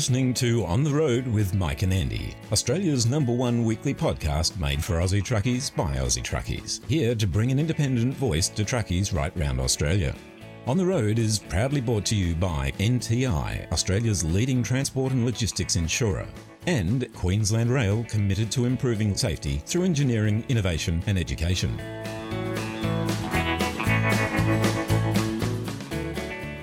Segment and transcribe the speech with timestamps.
[0.00, 4.82] listening to On the Road with Mike and Andy, Australia's number one weekly podcast made
[4.82, 6.82] for Aussie truckies by Aussie truckies.
[6.86, 10.14] Here to bring an independent voice to truckies right round Australia.
[10.66, 15.76] On the Road is proudly brought to you by NTI, Australia's leading transport and logistics
[15.76, 16.26] insurer,
[16.66, 21.78] and Queensland Rail committed to improving safety through engineering, innovation, and education.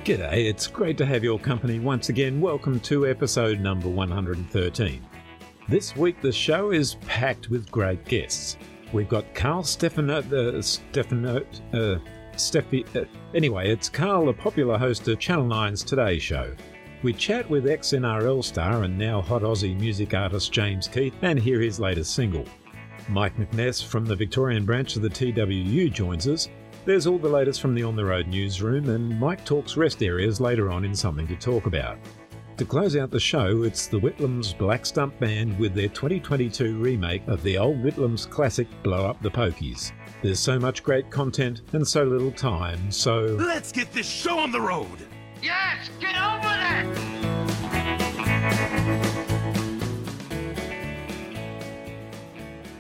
[0.07, 2.39] G'day, it's great to have your company once again.
[2.39, 5.05] Welcome to episode number 113.
[5.67, 8.55] This week the show is packed with great guests.
[8.93, 11.39] We've got Carl Stefano, uh, Stefano,
[11.73, 11.99] uh,
[12.38, 13.03] Steffi, uh,
[13.35, 16.55] anyway, it's Carl, the popular host of Channel 9's Today Show.
[17.03, 21.38] We chat with ex NRL star and now hot Aussie music artist James Keith and
[21.38, 22.45] hear his latest single.
[23.09, 26.47] Mike McNess from the Victorian branch of the TWU joins us.
[26.88, 30.39] There's all the latest from the On the Road newsroom, and Mike talks rest areas
[30.39, 31.97] later on in something to talk about.
[32.55, 37.27] To close out the show, it's the Whitlams Black Stump Band with their 2022 remake
[37.27, 39.91] of the old Whitlams classic Blow Up the Pokies.
[40.21, 43.35] There's so much great content and so little time, so.
[43.38, 45.09] Let's get this show on the road!
[45.43, 46.41] Yes, get over
[48.93, 49.06] there!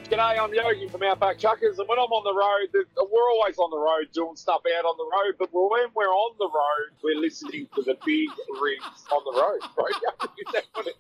[0.09, 2.69] G'day, I'm Yogi from Outback Truckers, and when I'm on the road,
[3.11, 6.33] we're always on the road doing stuff out on the road, but when we're on
[6.39, 8.29] the road, we're listening to the big
[8.61, 9.91] rigs on the road, right?
[10.39, 10.95] Is that what it-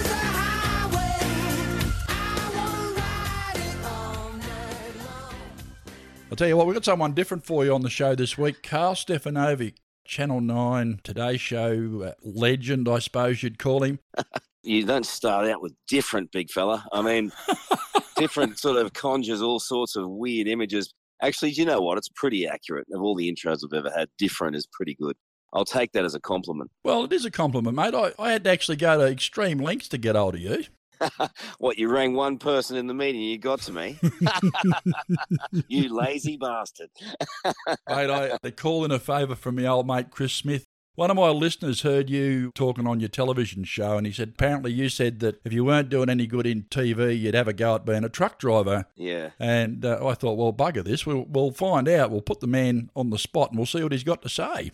[6.30, 8.62] I'll tell you what, we've got someone different for you on the show this week.
[8.62, 9.74] Carl Stefanovic,
[10.04, 13.98] Channel 9 Today Show uh, legend, I suppose you'd call him.
[14.62, 16.86] you don't start out with different, big fella.
[16.92, 17.32] I mean,
[18.16, 20.94] different sort of conjures all sorts of weird images.
[21.20, 21.98] Actually, do you know what?
[21.98, 22.86] It's pretty accurate.
[22.92, 25.16] Of all the intros I've ever had, different is pretty good.
[25.52, 26.70] I'll take that as a compliment.
[26.84, 27.92] Well, it is a compliment, mate.
[27.92, 30.62] I, I had to actually go to extreme lengths to get hold of you.
[31.58, 33.98] What, you rang one person in the meeting, you got to me?
[35.68, 36.90] you lazy bastard.
[37.44, 40.64] mate, I, they call in a favour from my old mate Chris Smith.
[40.96, 44.72] One of my listeners heard you talking on your television show, and he said apparently
[44.72, 47.76] you said that if you weren't doing any good in TV, you'd have a go
[47.76, 48.86] at being a truck driver.
[48.96, 49.30] Yeah.
[49.38, 51.06] And uh, I thought, well, bugger this.
[51.06, 52.10] We'll, we'll find out.
[52.10, 54.72] We'll put the man on the spot and we'll see what he's got to say.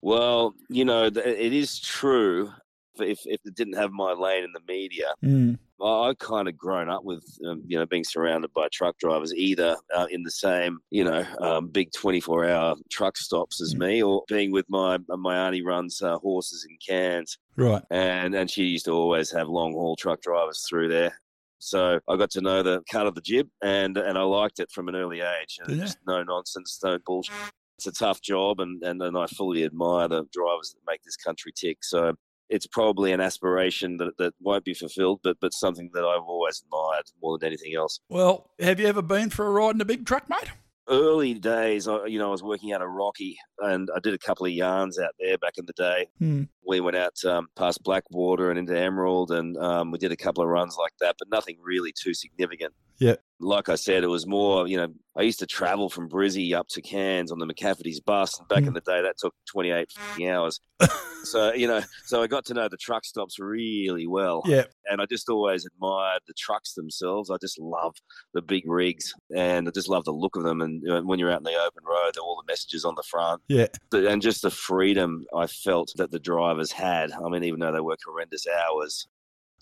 [0.00, 2.52] Well, you know, it is true.
[2.98, 5.58] If, if it didn't have my lane in the media, Mm.
[5.80, 9.34] I I kind of grown up with, um, you know, being surrounded by truck drivers,
[9.34, 14.00] either uh, in the same, you know, um, big 24 hour truck stops as me,
[14.02, 17.82] or being with my my auntie runs uh, horses in Cairns, Right.
[17.90, 21.18] and and she used to always have long haul truck drivers through there.
[21.58, 24.70] So I got to know the cut of the jib, and and I liked it
[24.70, 25.58] from an early age.
[25.68, 25.74] Yeah.
[25.76, 27.34] Just no nonsense, no bullshit.
[27.78, 31.16] It's a tough job, and, and and I fully admire the drivers that make this
[31.16, 31.78] country tick.
[31.82, 32.14] So
[32.52, 36.62] it's probably an aspiration that, that won't be fulfilled, but but something that I've always
[36.64, 37.98] admired more than anything else.
[38.08, 40.50] Well, have you ever been for a ride in a big truck, mate?
[40.88, 44.18] Early days, I, you know, I was working out of Rocky, and I did a
[44.18, 46.08] couple of yarns out there back in the day.
[46.18, 46.42] Hmm.
[46.66, 50.42] We went out um, past Blackwater and into Emerald, and um, we did a couple
[50.42, 52.74] of runs like that, but nothing really too significant.
[53.02, 53.16] Yeah.
[53.40, 54.86] Like I said, it was more, you know,
[55.16, 58.60] I used to travel from Brizzy up to Cairns on the McCafferty's bus, and back
[58.62, 58.68] Hmm.
[58.68, 60.60] in the day, that took 28 f***ing hours.
[61.24, 64.64] so, you know, so I got to know the truck stops really well Yeah.
[64.88, 67.30] and I just always admired the trucks themselves.
[67.30, 67.94] I just love
[68.32, 70.60] the big rigs, and I just love the look of them.
[70.60, 73.66] And when you're out in the open road, all the messages on the front, Yeah.
[73.90, 77.10] The- and just the freedom I felt that the drivers had.
[77.10, 79.08] I mean, even though they work horrendous hours,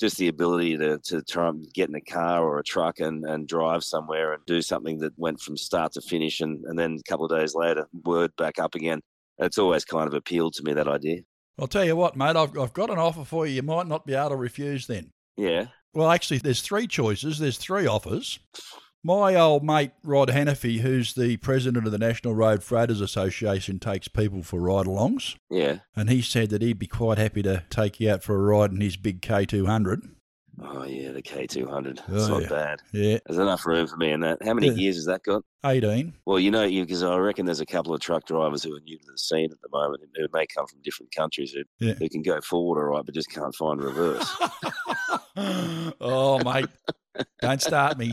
[0.00, 3.24] just the ability to, to try and get in a car or a truck and,
[3.26, 6.96] and drive somewhere and do something that went from start to finish, and, and then
[6.98, 9.00] a couple of days later, word back up again.
[9.38, 11.20] It's always kind of appealed to me that idea.
[11.58, 13.54] I'll tell you what, mate, I've, I've got an offer for you.
[13.54, 15.10] You might not be able to refuse then.
[15.36, 15.66] Yeah.
[15.92, 17.38] Well, actually, there's three choices.
[17.38, 18.38] There's three offers.
[19.02, 24.08] My old mate Rod Hannifey, who's the president of the National Road Freighters Association, takes
[24.08, 25.78] people for ride-alongs, Yeah.
[25.96, 28.72] and he said that he'd be quite happy to take you out for a ride
[28.72, 30.10] in his big K200.
[30.62, 32.00] Oh, yeah, the K200.
[32.10, 32.48] Oh, It's not yeah.
[32.50, 32.80] bad.
[32.92, 34.42] Yeah, There's enough room for me in that.
[34.44, 34.74] How many Yeah.
[34.74, 35.42] years has that got?
[35.64, 36.12] 18.
[36.26, 38.98] Well, you know, because I reckon there's a couple of truck drivers who are new
[38.98, 41.94] to the scene at the moment who may come from different countries who, Yeah.
[41.94, 44.30] who can go forward all right, but just can't find reverse.
[46.02, 46.66] oh, mate,
[47.40, 48.12] don't start me.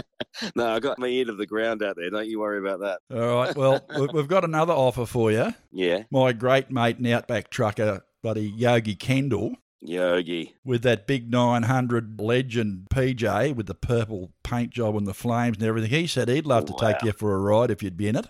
[0.56, 2.10] no, I got my ear to the ground out there.
[2.10, 3.00] Don't you worry about that.
[3.16, 5.52] All right, well, we- we've got another offer for you.
[5.72, 6.04] Yeah.
[6.10, 10.54] My great mate and outback trucker, buddy Yogi Kendall, Yogi.
[10.64, 15.66] with that big 900 legend PJ with the purple paint job and the flames and
[15.66, 15.90] everything.
[15.90, 18.26] He said he'd love to take you for a ride if you'd be in it.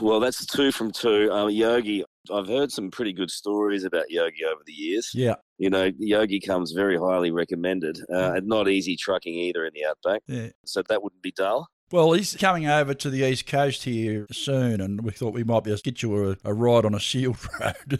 [0.00, 1.30] Well, that's two from two.
[1.32, 5.10] Um, Yogi, I've heard some pretty good stories about Yogi over the years.
[5.14, 7.98] Yeah, You know, Yogi comes very highly recommended.
[8.12, 10.48] Uh, and not easy trucking either in the outback, yeah.
[10.64, 11.68] so that wouldn't be dull.
[11.90, 15.64] Well, he's coming over to the east coast here soon, and we thought we might
[15.64, 17.98] be able to get you a, a ride on a sealed road.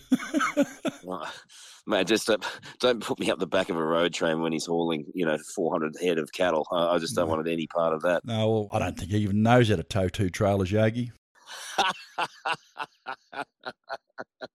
[1.09, 1.33] Oh,
[1.87, 2.45] Man, just don't,
[2.81, 5.39] don't put me up the back of a road train when he's hauling, you know,
[5.55, 6.67] 400 head of cattle.
[6.71, 7.37] I, I just don't No.
[7.37, 8.27] want any part of that.
[8.27, 11.13] no, well, I don't think he even knows how to tow two trailers, Yogi.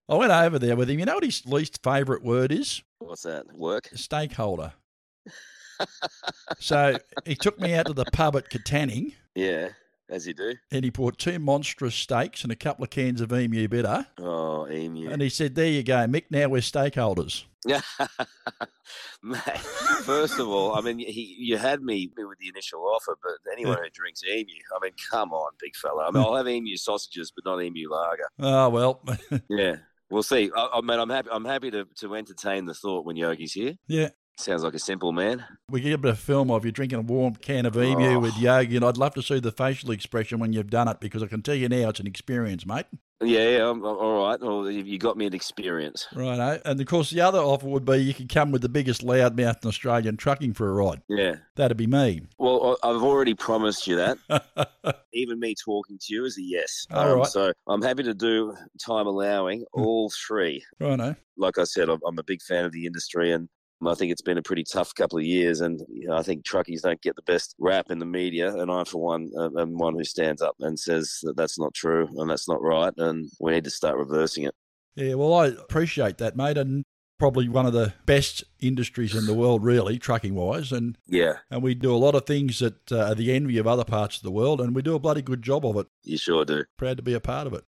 [0.10, 1.00] I went over there with him.
[1.00, 2.82] You know what his least favourite word is?
[3.00, 3.46] What's that?
[3.56, 3.90] Work?
[3.96, 4.74] Stakeholder.
[6.60, 9.70] so he took me out to the pub at Katanning Yeah,
[10.10, 10.54] as you do.
[10.72, 14.06] and he bought two monstrous steaks and a couple of cans of emu bitter.
[14.20, 15.10] Oh, emu.
[15.10, 17.46] And he said, There you go, Mick, now we're stakeholders.
[19.24, 19.40] Mate,
[20.04, 23.78] first of all, I mean, he, you had me with the initial offer, but anyone
[23.82, 26.06] who drinks emu, I mean, come on, big fella.
[26.08, 28.28] I mean, I'll have emu sausages, but not emu lager.
[28.40, 29.02] Oh, well,
[29.50, 29.78] Yeah,
[30.14, 30.50] we'll see.
[30.56, 31.30] I, I mean, I'm happy.
[31.32, 33.76] I'm happy to, to entertain the thought when Yogi's here.
[33.88, 34.10] yeah.
[34.36, 35.46] Sounds like a simple man.
[35.70, 38.20] We get a bit of film of you drinking a warm can of emu Oh.
[38.20, 41.22] with Yogi, and I'd love to see the facial expression when you've done it because
[41.22, 42.88] I can tell you now it's an experience, mate.
[43.24, 43.70] Yeah.
[43.70, 44.40] I'm, all right.
[44.40, 46.08] Well, you you got me an experience.
[46.14, 46.62] Right.
[46.66, 49.64] And of course, the other offer would be you could come with the biggest loudmouth
[49.64, 51.02] in Australian trucking for a ride.
[51.10, 51.36] Yeah.
[51.56, 52.22] That'd be me.
[52.38, 54.18] Well, I've already promised you that.
[55.14, 56.88] Even me talking to you is a yes.
[56.92, 57.28] Um, All right.
[57.28, 60.64] So I'm happy to do, time allowing, all three.
[60.80, 61.16] Righto.
[61.38, 63.48] like I said, I'm, I'm a big fan of the industry, and
[63.88, 65.62] I think it's been a pretty tough couple of years.
[65.62, 68.72] And you know, I think truckies don't get the best rap in the media, and
[68.72, 72.30] I, for one, am one who stands up and says that that's not true and
[72.30, 74.56] that's not right, and we need to start reversing it.
[74.96, 76.86] Yeah, well, I appreciate that, mate, and
[77.18, 80.72] probably one of the best industries in the world, really, trucking wise.
[80.72, 83.68] And Yeah, and we do a lot of things that uh, are the envy of
[83.68, 85.88] other parts of the world, and we do a bloody good job of it.
[86.04, 86.66] you sure do.
[86.78, 87.64] Proud to be a part of it.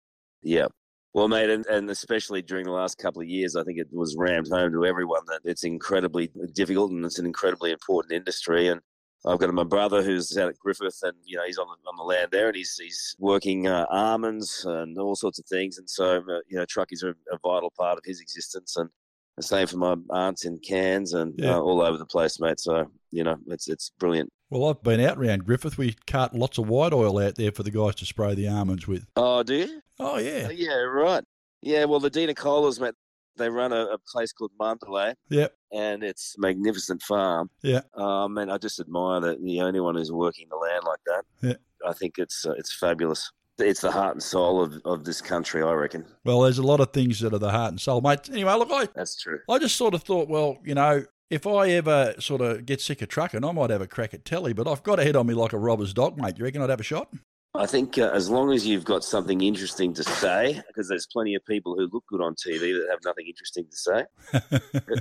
[0.41, 0.67] Yeah.
[1.13, 4.15] Well, mate, and, and especially during the last couple of years, I think it was
[4.17, 8.69] rammed home to everyone that it's incredibly difficult and it's an incredibly important industry.
[8.69, 8.79] And
[9.25, 11.97] I've got my brother who's out at Griffith, and you know he's on the, on
[11.97, 15.77] the land there, and he's he's working uh, almonds and all sorts of things.
[15.77, 18.89] And so uh, you know, truckies are a vital part of his existence, and
[19.37, 21.55] the same for my aunts in Cairns and Yeah.
[21.55, 22.59] uh, all over the place, mate.
[22.59, 24.31] So you know, it's it's brilliant.
[24.49, 25.77] Well, I've been out round Griffith.
[25.77, 28.87] We cart lots of white oil out there for the guys to spray the almonds
[28.87, 29.05] with.
[29.15, 29.81] Oh, do you?
[29.99, 30.47] Oh, yeah.
[30.47, 31.23] Uh, yeah, right.
[31.61, 32.95] Yeah, well, the Dina Colas, mate,
[33.37, 35.13] they run a, a place called Mandalay.
[35.29, 35.53] Yep.
[35.71, 37.49] and it's a magnificent farm.
[37.61, 37.81] Yeah.
[37.93, 41.23] Um, and I just admire that the only one who's working the land like that.
[41.41, 41.89] Yeah.
[41.89, 43.31] I think it's uh, it's fabulous.
[43.57, 46.05] It's the heart and soul of, of this country, I reckon.
[46.25, 48.29] Well, there's a lot of things that are the heart and soul, mate.
[48.31, 49.39] Anyway, look, I, That's true.
[49.49, 53.01] I just sort of thought, well, you know, if I ever sort of get sick
[53.01, 55.25] of trucking, I might have a crack at telly, but I've got a head on
[55.25, 56.37] me like a robber's dog, mate.
[56.37, 57.07] You reckon I'd have a shot?
[57.55, 61.35] I think uh, as long as you've got something interesting to say, because there's plenty
[61.35, 64.03] of people who look good on TV that have nothing interesting to say,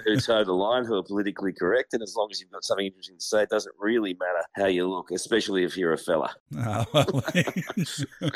[0.04, 2.86] who- toe the line, who are politically correct, and as long as you've got something
[2.86, 6.32] interesting to say, it doesn't really matter how you look, especially if you're a fella.
[6.56, 7.24] Oh, well,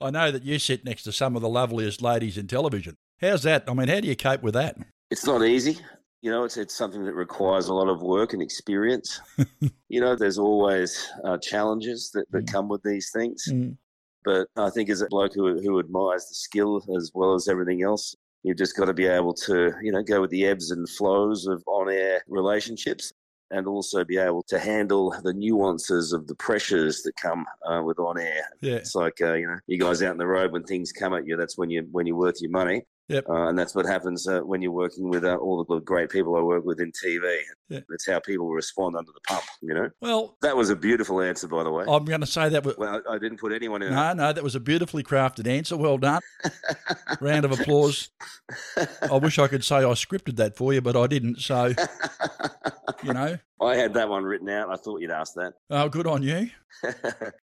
[0.00, 2.96] I know that you sit next to some of the loveliest ladies in television.
[3.20, 3.64] How's that?
[3.66, 4.76] I mean, how do you cope with that?
[5.10, 5.78] It's not easy.
[6.26, 9.20] You know, it's it's something that requires a lot of work and experience.
[9.88, 13.44] you know, there's always uh, challenges that, that come with these things.
[13.48, 13.76] Mm.
[14.24, 17.84] But I think as a bloke who, who admires the skill as well as everything
[17.84, 20.88] else, you've just got to be able to, you know, go with the ebbs and
[20.88, 23.12] flows of on-air relationships
[23.52, 28.00] and also be able to handle the nuances of the pressures that come uh, with
[28.00, 28.42] on-air.
[28.62, 28.74] Yeah.
[28.74, 31.24] It's like, uh, you know, you guys out in the road, when things come at
[31.24, 32.82] you, that's when, you, when you're worth your money.
[33.08, 33.28] Yep.
[33.28, 36.34] Uh, and that's what happens uh, when you're working with uh, all the great people
[36.36, 37.38] I work with in TV.
[37.68, 37.80] Yeah.
[37.88, 39.90] That's how people respond under the pump, you know?
[40.00, 41.84] Well, That was a beautiful answer, by the way.
[41.88, 42.64] I'm going to say that.
[42.64, 43.92] Was, Well, I I didn't put anyone in.
[43.94, 45.76] no, no, that was a beautifully crafted answer.
[45.76, 46.20] Well done.
[47.20, 48.08] Round of applause.
[49.10, 51.40] I wish I could say I scripted that for you, but I didn't.
[51.40, 51.74] So,
[53.04, 54.68] you know, I had that one written out.
[54.70, 55.54] I thought you'd ask that.
[55.70, 56.50] oh, good on you.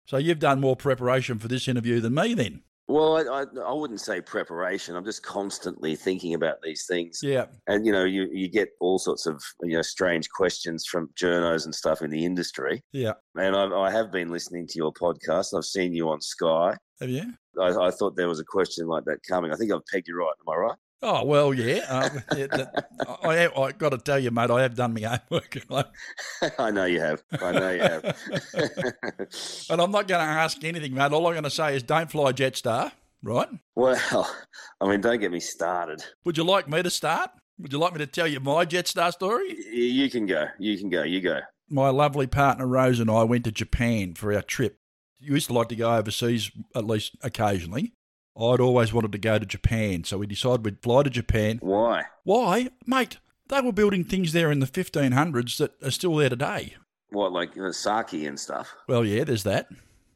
[0.06, 2.62] So you've done more preparation for this interview than me then.
[2.88, 4.96] Well, I, I, I wouldn't say preparation.
[4.96, 7.20] I'm just constantly thinking about these things.
[7.22, 7.46] Yeah.
[7.66, 11.64] And, you know, you, you get all sorts of, you know, strange questions from journos
[11.64, 12.82] and stuff in the industry.
[12.92, 13.14] Yeah.
[13.36, 15.56] And I, I have been listening to your podcast.
[15.56, 16.76] I've seen you on Sky.
[17.00, 17.32] Have you?
[17.60, 19.52] I, I thought there was a question like that coming.
[19.52, 20.34] I think I've pegged you right.
[20.46, 20.78] Am I right?
[21.02, 21.84] Oh well, yeah.
[21.88, 22.88] Uh, yeah that,
[23.24, 25.58] I, I got to tell you, mate, I have done my homework,
[26.58, 27.22] I know you have.
[27.40, 28.02] I know you have.
[29.68, 31.12] but I'm not going to ask anything, mate.
[31.12, 32.92] All I'm going to say is don't fly Jetstar,
[33.22, 33.48] right?
[33.74, 34.30] well,
[34.80, 36.04] I mean, don't get me started.
[36.24, 37.30] Would you like me to start?
[37.58, 39.56] Would you like me to tell you my Jetstar story?
[39.72, 40.46] You can go.
[40.58, 41.02] You can go.
[41.02, 41.40] You go.
[41.68, 44.78] My lovely partner Rose and I went to Japan for our trip.
[45.18, 47.92] You used to like to go overseas at least occasionally.
[48.36, 51.58] I'd always wanted to go to Japan, so we decided we'd fly to Japan.
[51.60, 52.04] Why?
[52.24, 52.70] Why?
[52.86, 56.76] Mate, they were building things there in the 1500s that are still there today.
[57.10, 58.74] What, like uh, sake and stuff?
[58.88, 59.68] Well, yeah, there's that.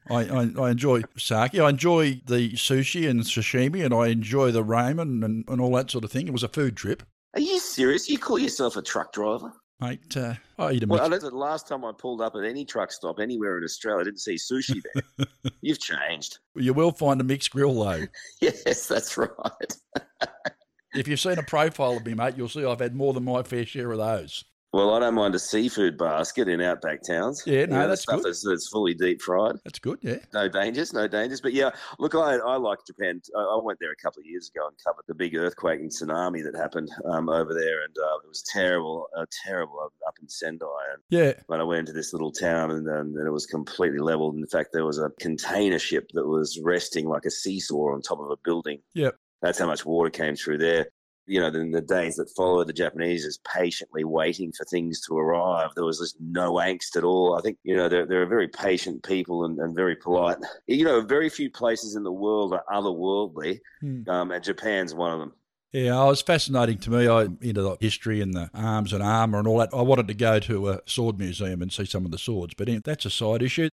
[0.09, 1.55] I, I, I enjoy sake.
[1.57, 5.91] I enjoy the sushi and sashimi, and I enjoy the ramen and, and all that
[5.91, 6.27] sort of thing.
[6.27, 7.03] It was a food trip.
[7.35, 8.09] Are you serious?
[8.09, 9.53] You call yourself a truck driver?
[9.79, 11.23] Mate, uh, I eat a Well, mix.
[11.23, 14.01] that's the last time I pulled up at any truck stop anywhere in Australia.
[14.01, 15.27] I didn't see sushi there.
[15.61, 16.39] You've changed.
[16.55, 18.07] You will find a mixed grill, though.
[18.41, 19.77] Yes, that's right.
[20.95, 23.43] if you've seen a profile of me, mate, you'll see I've had more than my
[23.43, 24.45] fair share of those.
[24.77, 27.43] Well, I don't mind a seafood basket in outback towns.
[27.47, 28.27] Yeah, You no, know, that's stuff good.
[28.27, 29.57] That's, that's fully deep fried.
[29.65, 30.17] That's good, yeah.
[30.35, 31.41] No dangers, no dangers.
[31.41, 33.23] But yeah, look, I, I like Japan.
[33.35, 35.91] I, I went there a couple of years ago and covered the big earthquake and
[35.91, 40.29] tsunami that happened um, over there, and uh, it was terrible, uh, terrible up- in
[40.29, 40.67] Sendai.
[40.93, 41.33] And Yeah.
[41.47, 44.35] when I went into this little town, and then and it was completely leveled.
[44.37, 48.21] In fact, there was a container ship that was resting like a seesaw on top
[48.21, 48.81] of a building.
[48.93, 49.17] Yep.
[49.41, 50.87] That's how much water came through there.
[51.27, 55.17] You know, in the days that followed, the Japanese is patiently waiting for things to
[55.17, 55.71] arrive.
[55.75, 57.37] There was just no angst at all.
[57.37, 60.39] I think, you know, they're, they're a very patient people and, and very polite.
[60.67, 64.09] You know, very few places in the world are otherworldly, Hmm.
[64.09, 65.33] um, and Japan's one of them.
[65.73, 67.09] Yeah, it was fascinating to me.
[67.09, 69.71] I into the history and the arms and armour and all that.
[69.75, 72.69] I wanted to go to a sword museum and see some of the swords, but
[72.85, 73.69] that's a side issue.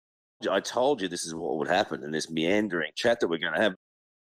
[0.49, 3.53] I told you this is what would happen in this meandering chat that we're going
[3.53, 3.75] to have.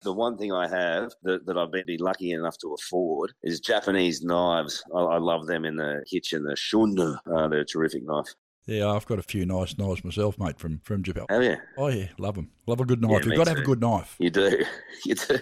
[0.03, 3.61] The one thing I have that, that I've been be lucky enough to afford is
[3.61, 4.83] Japanese knives.
[4.95, 7.19] I, I love them in the kitchen, the shunno.
[7.31, 8.29] Uh, they're a terrific knife.
[8.67, 11.27] Yeah, I've got a few nice knives myself, mate, from from Japan.
[11.29, 11.57] Have you?
[11.77, 12.51] Oh yeah, love them.
[12.67, 13.11] Love a good knife.
[13.25, 14.17] Yeah, You've got to have a good knife.
[14.19, 14.65] You do.
[15.05, 15.39] You do.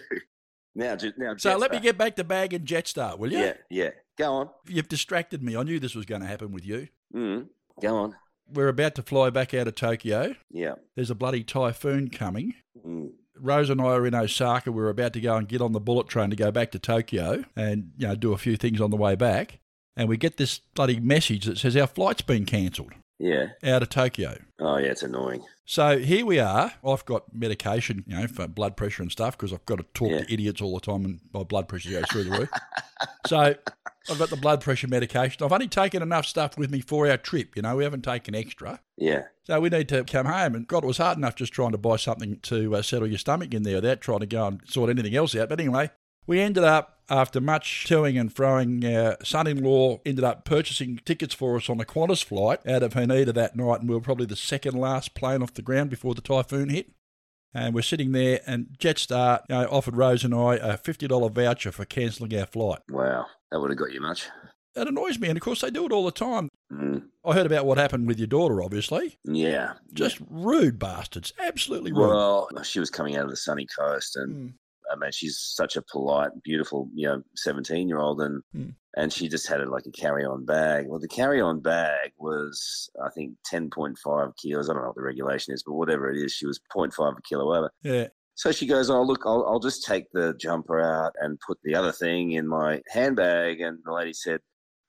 [0.75, 1.35] Now, ju- now.
[1.37, 3.39] So let me get back to Bag and Jetstar, will you?
[3.39, 3.91] Yeah, yeah.
[4.17, 4.51] Go on.
[4.69, 5.57] You've distracted me.
[5.57, 6.87] I knew this was going to happen with you.
[7.15, 7.49] Mm,
[7.83, 8.15] go on.
[8.53, 10.35] We're about to fly back out of Tokyo.
[10.51, 10.75] Yeah.
[10.95, 12.55] There's a bloody typhoon coming.
[12.87, 13.11] Mm.
[13.41, 14.73] Rose and I are in Osaka.
[14.73, 17.45] We're about to go and get on the bullet train to go back to Tokyo
[17.57, 19.61] and you know do a few things on the way back.
[19.97, 23.47] And we get this bloody message that says our flight's been cancelled Yeah.
[23.65, 24.39] out of Tokyo.
[24.61, 24.89] Oh, yeah.
[24.89, 25.43] It's annoying.
[25.65, 26.73] So here we are.
[26.87, 30.11] I've got medication, you know, for blood pressure and stuff because I've got to talk
[30.11, 30.25] Yeah.
[30.25, 32.49] to idiots all the time and my blood pressure goes through the roof.
[33.27, 33.39] so
[34.11, 35.45] I've got the blood pressure medication.
[35.45, 37.55] I've only taken enough stuff with me for our trip.
[37.57, 38.81] You know, we haven't taken extra.
[38.97, 39.25] Yeah.
[39.45, 40.55] So we need to come home.
[40.55, 43.19] And God, it was hard enough just trying to buy something to uh, settle your
[43.19, 45.49] stomach in there without trying to go and sort anything else out.
[45.51, 45.91] But anyway,
[46.29, 51.01] we ended up, after much toing and froing, our son in law ended up purchasing
[51.05, 53.81] tickets for us on a Qantas flight out of Haneda that night.
[53.81, 56.91] And we were probably the second last plane off the ground before the typhoon hit.
[57.55, 61.73] And we're sitting there, and Jetstar you know, offered Rose and I a $50 voucher
[61.73, 62.81] for cancelling our flight.
[62.91, 63.25] Wow.
[63.51, 64.29] That would have got you much.
[64.75, 65.29] That annoys me.
[65.29, 66.51] And of course, they do it all the time.
[66.71, 67.05] Mm.
[67.25, 69.19] I heard about what happened with your daughter, obviously.
[69.25, 69.73] Yeah.
[69.95, 71.33] Just rude bastards.
[71.43, 72.11] Absolutely rude.
[72.11, 74.53] Well, she was coming out of the sunny coast, and Mm.
[74.91, 78.75] I mean, she's such a polite, beautiful, you know, seventeen-year-old, and Mm.
[78.97, 80.87] and she just had it like a carry-on bag.
[80.89, 84.69] Well, the carry-on bag was, I think, ten point five kilos.
[84.69, 87.23] I don't know what the regulation is, but whatever it is, she was 0.5 a
[87.23, 87.71] kilo over.
[87.83, 88.09] Yeah.
[88.35, 91.75] So she goes, "Oh, look, I'll, I'll just take the jumper out and put the
[91.75, 94.41] other thing in my handbag." And the lady said,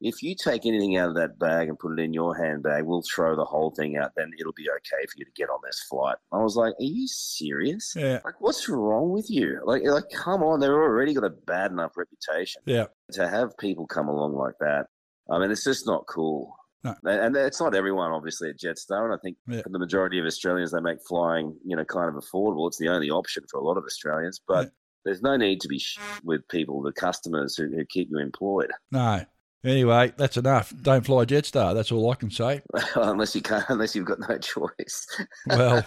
[0.02, 3.04] "If you take anything out of that bag and put it in your handbag, we'll
[3.04, 4.12] throw the whole thing out.
[4.16, 6.84] Then it'll be okay for you to get on this flight." I was like, "Are
[6.84, 7.94] you serious?
[7.96, 8.20] Yeah.
[8.26, 9.62] Like, what's wrong with you?
[9.66, 12.62] Like, like, come on, they've already got a bad enough reputation.
[12.66, 12.88] Yeah.
[13.14, 14.88] To have people come along like that,
[15.30, 16.96] I mean, it's just not cool." No.
[17.04, 19.04] And it's not everyone, obviously, at Jetstar.
[19.04, 19.64] And I think Yeah.
[19.64, 22.68] for the majority of Australians, they make flying, you know, kind of affordable.
[22.70, 24.40] It's the only option for a lot of Australians.
[24.48, 24.70] But Yeah.
[25.04, 28.72] there's no need to be sh- with people, the customers who, who keep you employed,
[28.92, 29.26] No.
[29.64, 30.74] Anyway, that's enough.
[30.82, 31.74] Don't fly Jetstar.
[31.74, 32.62] That's all I can say.
[32.96, 35.08] unless you can't, unless you've got no choice.
[35.48, 35.84] Well,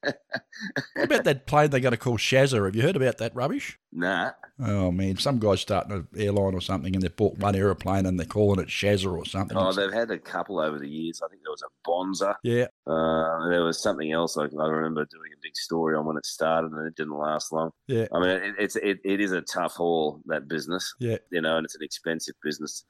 [0.00, 0.14] what
[0.96, 2.64] about that plane they're going to call Shazza?
[2.64, 3.78] Have you heard about that rubbish?
[3.92, 4.30] nah.
[4.64, 5.16] Oh, man.
[5.16, 8.60] Some guy's starting an airline or something and they've bought one aeroplane and they're calling
[8.60, 9.56] it Shazza or something.
[9.56, 11.20] Oh, they've had a couple over the years.
[11.24, 12.36] I think there was a Bonza.
[12.42, 12.66] yeah.
[12.86, 16.26] Uh, there was something else I, I remember doing a big story on when it
[16.26, 17.70] started, and it didn't last long.
[17.88, 18.06] Yeah.
[18.12, 20.94] I mean, it, it's it, it is a tough haul that business.
[21.00, 21.18] Yeah.
[21.30, 22.84] you know, and it's an expensive business,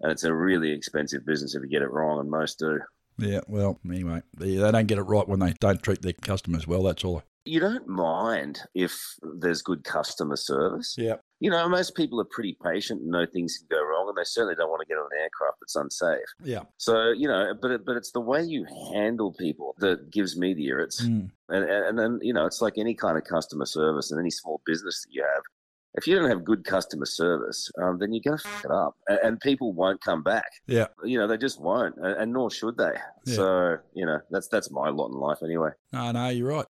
[0.00, 2.80] and it's a really expensive business if you get it wrong, and most do.
[3.18, 3.40] Yeah.
[3.48, 6.84] Well, anyway, they, they don't get it right when they don't treat their customers well.
[6.84, 7.22] That's all.
[7.48, 8.94] You don't mind if
[9.40, 10.94] there's good customer service.
[10.98, 11.16] Yeah.
[11.40, 14.24] You know, most people are pretty patient and know things can go wrong, and they
[14.24, 16.28] certainly don't want to get on an aircraft that's unsafe.
[16.42, 16.62] Yeah.
[16.76, 20.66] So you know, but but it's the way you handle people that gives me the
[20.66, 21.00] irrits.
[21.02, 21.30] Mm.
[21.48, 24.30] And, and and then you know, it's like any kind of customer service and any
[24.30, 25.42] small business that you have.
[25.98, 28.94] if you don't have good customer service, um, then you're going to fuck it up,
[29.08, 30.50] and, and people won't come back.
[30.66, 30.86] Yeah.
[31.04, 32.92] You know, they just won't, and, and nor should they.
[33.26, 33.34] Yeah.
[33.34, 35.70] So, you know, that's that's my lot in life anyway.
[35.92, 36.66] No, no, you're right.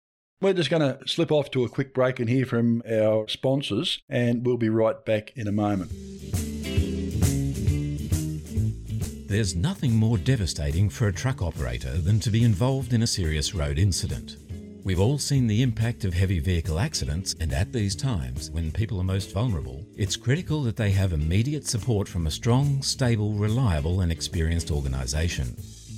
[0.46, 4.04] We're just going to slip off to a quick break and hear from our sponsors,
[4.08, 5.90] and we'll be right back in a moment.
[9.28, 13.56] There's nothing more devastating for a truck operator than to be involved in a serious
[13.56, 14.38] road incident.
[14.84, 19.00] We've all seen the impact of heavy vehicle accidents, and at these times, when people
[19.00, 24.02] are most vulnerable, it's critical that they have immediate support from a strong, stable, reliable,
[24.02, 25.56] and experienced organisation.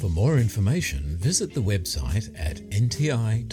[0.00, 3.52] For more information, visit the website at nti.com.au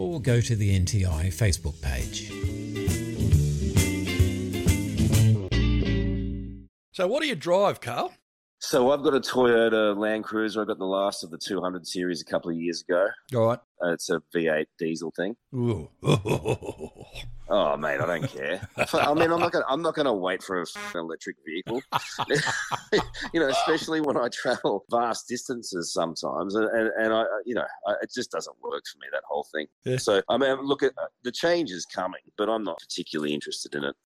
[0.00, 2.28] or go to the NTI Facebook page.
[6.92, 8.14] So, what do you drive, Carl?
[8.60, 10.62] So I've got a Toyota Land Cruiser.
[10.62, 13.06] I got the last of the 200 series a couple of years ago.
[13.34, 13.58] All right.
[13.82, 15.36] Uh, it's a V8 diesel thing.
[15.54, 15.88] Ooh.
[17.50, 18.68] Oh, mate, I don't care.
[18.92, 21.80] I mean, I'm not gonna, I'm not going to wait for a f***ing electric vehicle.
[23.32, 27.64] you know, especially when I travel vast distances sometimes, and and, and I, you know,
[27.86, 29.66] I, it just doesn't work for me that whole thing.
[29.84, 29.96] Yeah.
[29.96, 33.82] So I mean, look at the change is coming, but I'm not particularly interested in
[33.82, 33.96] it,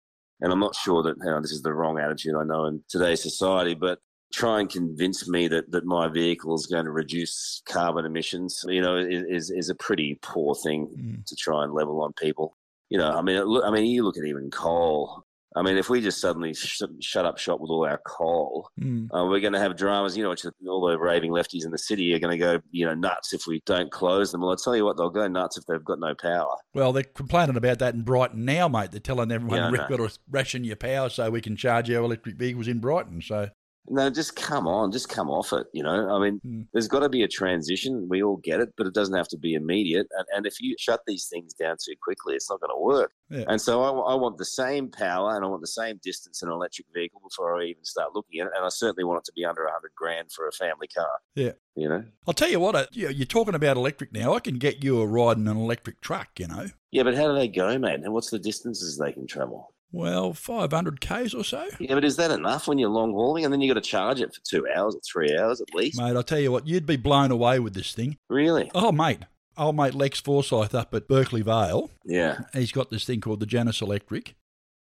[0.41, 2.37] and I'm not sure that you know, this is the wrong attitude.
[2.37, 3.99] I know in today's society, but
[4.33, 8.81] try and convince me that, that my vehicle is going to reduce carbon emissions, you
[8.81, 11.27] know, is, is, is a pretty poor thing Mm.
[11.27, 12.57] to try and level on people.
[12.89, 15.23] You know, I mean, it I mean, you look at even coal.
[15.55, 19.09] I mean, if we just suddenly sh- shut up shop with all our coal, Mm.
[19.15, 20.17] uh, we're going to have dramas.
[20.17, 22.87] You know, which all the raving lefties in the city are going to go, you
[22.87, 24.41] know, nuts if we don't close them.
[24.41, 26.55] Well, I tell you what, they'll go nuts if they've got no power.
[26.75, 28.93] Well, they're complaining about that in Brighton now, mate.
[28.93, 32.03] They're telling everyone Yeah, we've got to ration your power so we can charge our
[32.03, 33.21] electric vehicles in Brighton.
[33.21, 33.51] So,
[33.89, 35.67] No, just come on, just come off it.
[35.73, 36.67] You know, I mean, Mm.
[36.73, 38.07] there's got to be a transition.
[38.09, 40.07] We all get it, but it doesn't have to be immediate.
[40.17, 43.11] And, and if you shut these things down too quickly, it's not going to work.
[43.29, 43.45] Yeah.
[43.49, 46.49] And so I, I want the same power and I want the same distance in
[46.49, 48.53] an electric vehicle before I even start looking at it.
[48.57, 51.19] And I certainly want it to be under 100 grand for a family car.
[51.35, 51.53] Yeah.
[51.75, 52.05] You know?
[52.29, 54.35] I'll tell you what, you- you're talking about electric now.
[54.35, 56.67] I can get you a ride in an electric truck, you know.
[56.93, 58.01] Yeah, but how do they go, mate?
[58.05, 59.72] And what's the distances they can travel?
[59.93, 61.67] Well, 500 Ks or so.
[61.79, 63.45] Yeah, but is that enough when you're long hauling?
[63.45, 65.99] And then you've got to charge it for two hours or three hours at least?
[66.01, 68.17] Mate, I'll tell you what, you'd be blown away with this thing.
[68.31, 68.71] Really?
[68.75, 69.21] Oh, mate.
[69.59, 72.39] Old mate Lex Forsyth up at Berkeley Vale, Yeah.
[72.55, 74.35] he's got this thing called the Janus Electric.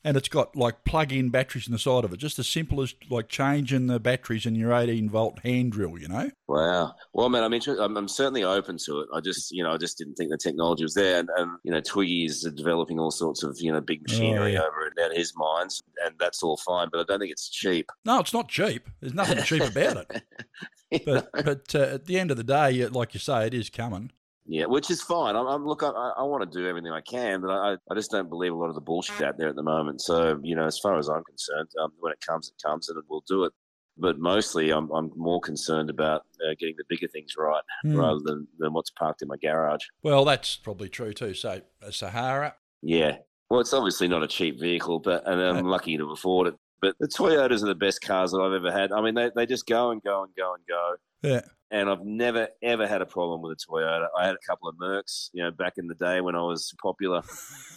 [0.04, 2.96] And it's got like plug-in batteries in the side of it, just as simple as
[3.10, 6.32] like changing the batteries in your 18 volt hand drill, you know.
[6.48, 6.96] Wow.
[7.14, 7.84] Well, man, I'm interested.
[7.84, 9.10] I'm, I'm certainly open to it.
[9.14, 11.20] I just, you know, I just didn't think the technology was there.
[11.20, 14.62] And, and you know, Twiggy is developing all sorts of, you know, big machinery yeah.
[14.62, 16.90] over at his mines, and that's all fine.
[16.92, 17.92] But I don't think it's cheap.
[18.06, 18.90] No, it's not cheap.
[19.02, 20.24] There's nothing cheap about it.
[21.06, 24.12] But but uh, at the end of the day, like you say, it is coming.
[24.52, 25.36] Yeah, which is fine.
[25.38, 28.12] I'm, I'm look, I, I want to do everything I can, but I, I just
[28.12, 30.02] don't believe a lot of the bullshit out there at the moment.
[30.02, 33.02] So, you know, as far as I'm concerned, um, when it comes, it comes, and
[33.10, 33.54] we'll do it.
[33.98, 37.96] But mostly, I'm, I'm more concerned about uh, getting the bigger things right Hmm.
[37.96, 39.84] rather than, than what's parked in my garage.
[40.04, 41.34] Well, that's probably true too.
[41.34, 43.18] So a Sahara, Yeah.
[43.50, 46.56] Well, it's obviously not a cheap vehicle, but and I'm lucky to afford it.
[46.82, 48.92] But the Toyotas are the best cars that I've ever had.
[48.92, 50.96] I mean, they, they just go and go and go and go.
[51.22, 54.08] yeah, And I've never ever had a problem with a Toyota.
[54.18, 56.74] I had a couple of Mercs, you know, back in the day when I was
[56.82, 57.22] popular.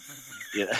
[0.55, 0.77] yeah.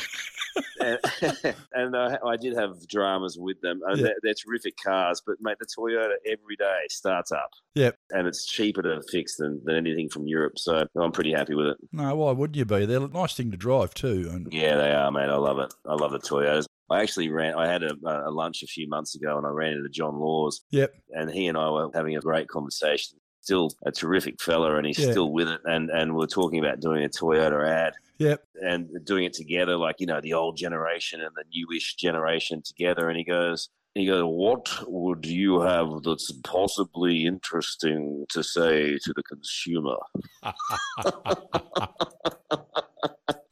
[0.79, 0.99] and
[1.73, 3.81] and uh, I did have dramas with them.
[3.87, 4.03] Uh, Yeah.
[4.03, 7.51] they're, they're terrific cars, but mate, the Toyota every day starts up.
[7.75, 7.95] Yep.
[8.11, 10.59] And it's cheaper to fix than, than anything from Europe.
[10.59, 11.77] So I'm pretty happy with it.
[11.93, 12.85] no, why wouldn't you be?
[12.85, 14.29] They're a nice thing to drive too.
[14.31, 15.29] And Yeah, they are, mate.
[15.29, 15.73] I love it.
[15.85, 16.65] I love the Toyotas.
[16.89, 17.55] I actually ran.
[17.55, 20.61] I had a, a lunch a few months ago, and I ran into John Laws,
[20.71, 23.17] yep, and he and I were having a great conversation.
[23.41, 25.11] Still a terrific fella, and he's Yeah.
[25.11, 25.61] still with it.
[25.65, 28.43] And and we're talking about doing a Toyota ad yep.
[28.55, 33.07] and doing it together, like you know the old generation and the newish generation together.
[33.09, 39.13] And he goes, he goes, what would you have that's possibly interesting to say to
[39.15, 39.97] the consumer?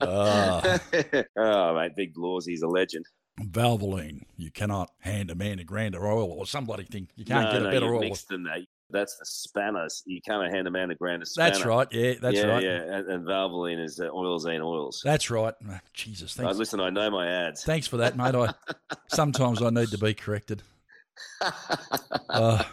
[0.05, 0.79] Ah,
[1.37, 3.05] oh, mate, Big Laws, he's a legend.
[3.41, 4.23] Valvoline.
[4.37, 7.51] You cannot hand a man a grand of oil or somebody think you can't no,
[7.59, 8.01] get a better oil.
[8.01, 8.59] mixed than that.
[8.89, 10.03] That's the spanners.
[10.05, 11.51] You can't hand a man a grand of spanner.
[11.51, 11.87] That's right.
[11.91, 12.63] Yeah, that's yeah, right.
[12.63, 15.01] Yeah, and, and Valvoline is uh, Oilzine oils.
[15.03, 15.53] That's right.
[15.67, 16.57] Oh, Jesus, Uh, thanks.
[16.59, 17.63] listen, I know my ads.
[17.63, 18.35] Thanks for that, mate.
[18.35, 18.53] I
[19.07, 20.61] sometimes I need to be corrected.
[22.29, 22.63] Uh,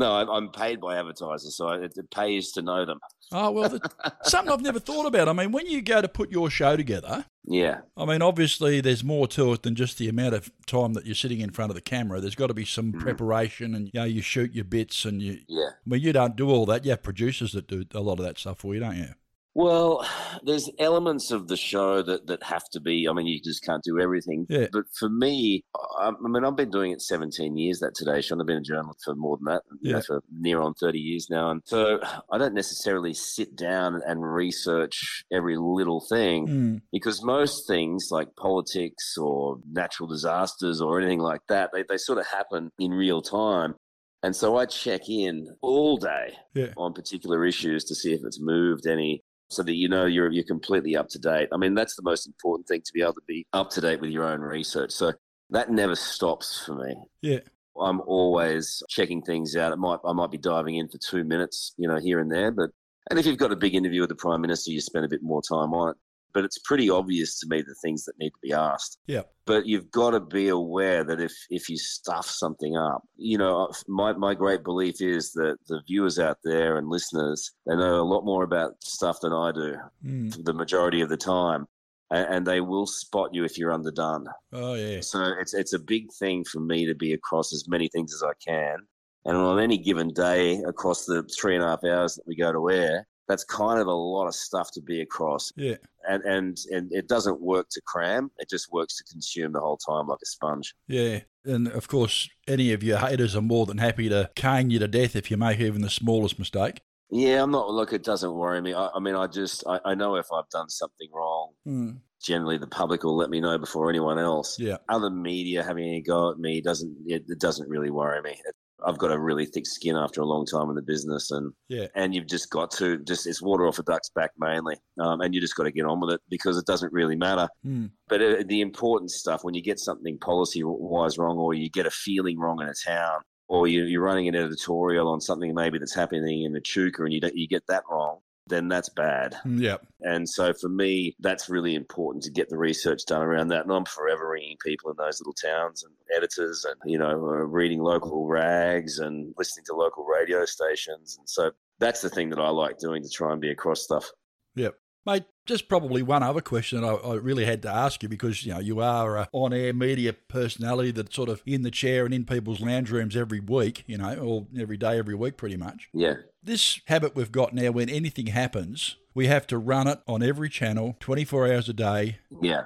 [0.00, 2.98] no, I'm, I'm paid by advertisers, so it, it pays to know them.
[3.32, 3.80] oh well, the,
[4.24, 5.28] something I've never thought about.
[5.28, 9.04] I mean, when you go to put your show together, Yeah, I mean, obviously there's
[9.04, 11.74] more to it than just the amount of time that you're sitting in front of
[11.74, 12.18] the camera.
[12.18, 12.98] There's got to be some hmm.
[12.98, 15.40] preparation, and you know, you shoot your bits, and you.
[15.46, 15.68] yeah.
[15.68, 16.86] I mean, you don't do all that.
[16.86, 19.08] You have producers that do a lot of that stuff for you, don't you?
[19.54, 20.06] Well,
[20.44, 23.08] there's elements of the show that, that have to be.
[23.08, 24.46] I mean, you just can't do everything.
[24.48, 24.66] Yeah.
[24.72, 25.64] But for me,
[25.98, 27.80] I, I mean, I've been doing it 17 years.
[27.80, 28.38] That Today Show.
[28.40, 29.62] I've been a journalist for more than that.
[29.82, 29.92] Yeah.
[29.94, 34.22] know, for near on 30 years now, and so I don't necessarily sit down and
[34.22, 36.80] research every little thing Mm.
[36.92, 42.18] because most things like politics or natural disasters or anything like that, they, they sort
[42.18, 43.74] of happen in real time.
[44.22, 46.72] And so I check in all day Yeah.
[46.76, 50.44] on particular issues to see if it's moved any so that you know you're you're
[50.44, 51.48] completely up to date.
[51.52, 54.00] I mean, that's the most important thing to be able to be up to date
[54.00, 54.92] with your own research.
[54.92, 55.12] So
[55.50, 56.96] that never stops for me.
[57.22, 57.40] Yeah.
[57.80, 59.72] I'm always checking things out.
[59.72, 62.50] It might I might be diving in for two minutes, you know, here and there,
[62.50, 62.70] but
[63.10, 65.22] and if you've got a big interview with the prime minister, you spend a bit
[65.22, 65.96] more time on it.
[66.32, 68.98] But it's pretty obvious to me the things that need to be asked.
[69.06, 69.22] Yeah.
[69.46, 73.70] But you've got to be aware that if if you stuff something up, you know,
[73.88, 78.02] my my great belief is that the viewers out there and listeners they know a
[78.02, 80.44] lot more about stuff than I do Mm.
[80.44, 81.66] the majority of the time,
[82.10, 84.26] and, and they will spot you if you're underdone.
[84.52, 85.00] Oh yeah.
[85.00, 88.22] So it's it's a big thing for me to be across as many things as
[88.22, 88.78] I can,
[89.24, 92.52] and on any given day across the three and a half hours that we go
[92.52, 95.52] to air, that's kind of a lot of stuff to be across.
[95.56, 95.76] Yeah.
[96.08, 99.76] And and and it doesn't work to cram; it just works to consume the whole
[99.76, 100.74] time like a sponge.
[100.88, 101.20] Yeah.
[101.44, 104.88] And of course, any of your haters are more than happy to cane you to
[104.88, 106.80] death if you make even the smallest mistake.
[107.10, 107.70] Yeah, I'm not.
[107.70, 108.74] Look, it doesn't worry me.
[108.74, 111.52] I, I mean, I just I, I know if I've done something wrong.
[111.66, 111.98] Mm.
[112.22, 114.58] Generally, the public will let me know before anyone else.
[114.58, 114.76] Yeah.
[114.88, 118.40] other media having a go at me doesn't it, it doesn't really worry me.
[118.86, 121.86] I've got a really thick skin after a long time in the business, and Yeah.
[121.94, 125.34] and you've just got to just it's water off a duck's back mainly, um, and
[125.34, 127.48] you just got to get on with it because it doesn't really matter.
[127.66, 127.90] Mm.
[128.08, 131.86] But uh, the important stuff when you get something policy wise wrong, or you get
[131.86, 135.78] a feeling wrong in a town, or you, you're running an editorial on something maybe
[135.78, 138.18] that's happening in Echuca, and you don't, you get that wrong,
[138.50, 139.36] then that's bad.
[139.46, 139.78] Yeah.
[140.02, 143.64] And so for me, that's really important to get the research done around that.
[143.64, 147.46] And I'm forever ringing people in those little towns and editors and, you know, uh,
[147.46, 151.16] reading local rags and listening to local radio stations.
[151.18, 154.10] And so that's the thing that I like doing to try and be across stuff.
[154.56, 154.74] Yep.
[155.06, 158.44] Mate, just probably one other question that I, I really had to ask you because,
[158.44, 162.14] you know, you are a on-air media personality that's sort of in the chair and
[162.14, 165.88] in people's lounge rooms every week, you know, or every day, every week pretty much.
[165.92, 166.14] Yeah.
[166.42, 170.48] This habit we've got now when anything happens, we have to run it on every
[170.48, 172.18] channel 24 hours a day.
[172.40, 172.62] Yeah.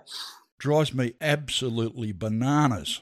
[0.59, 3.01] Drives me absolutely bananas.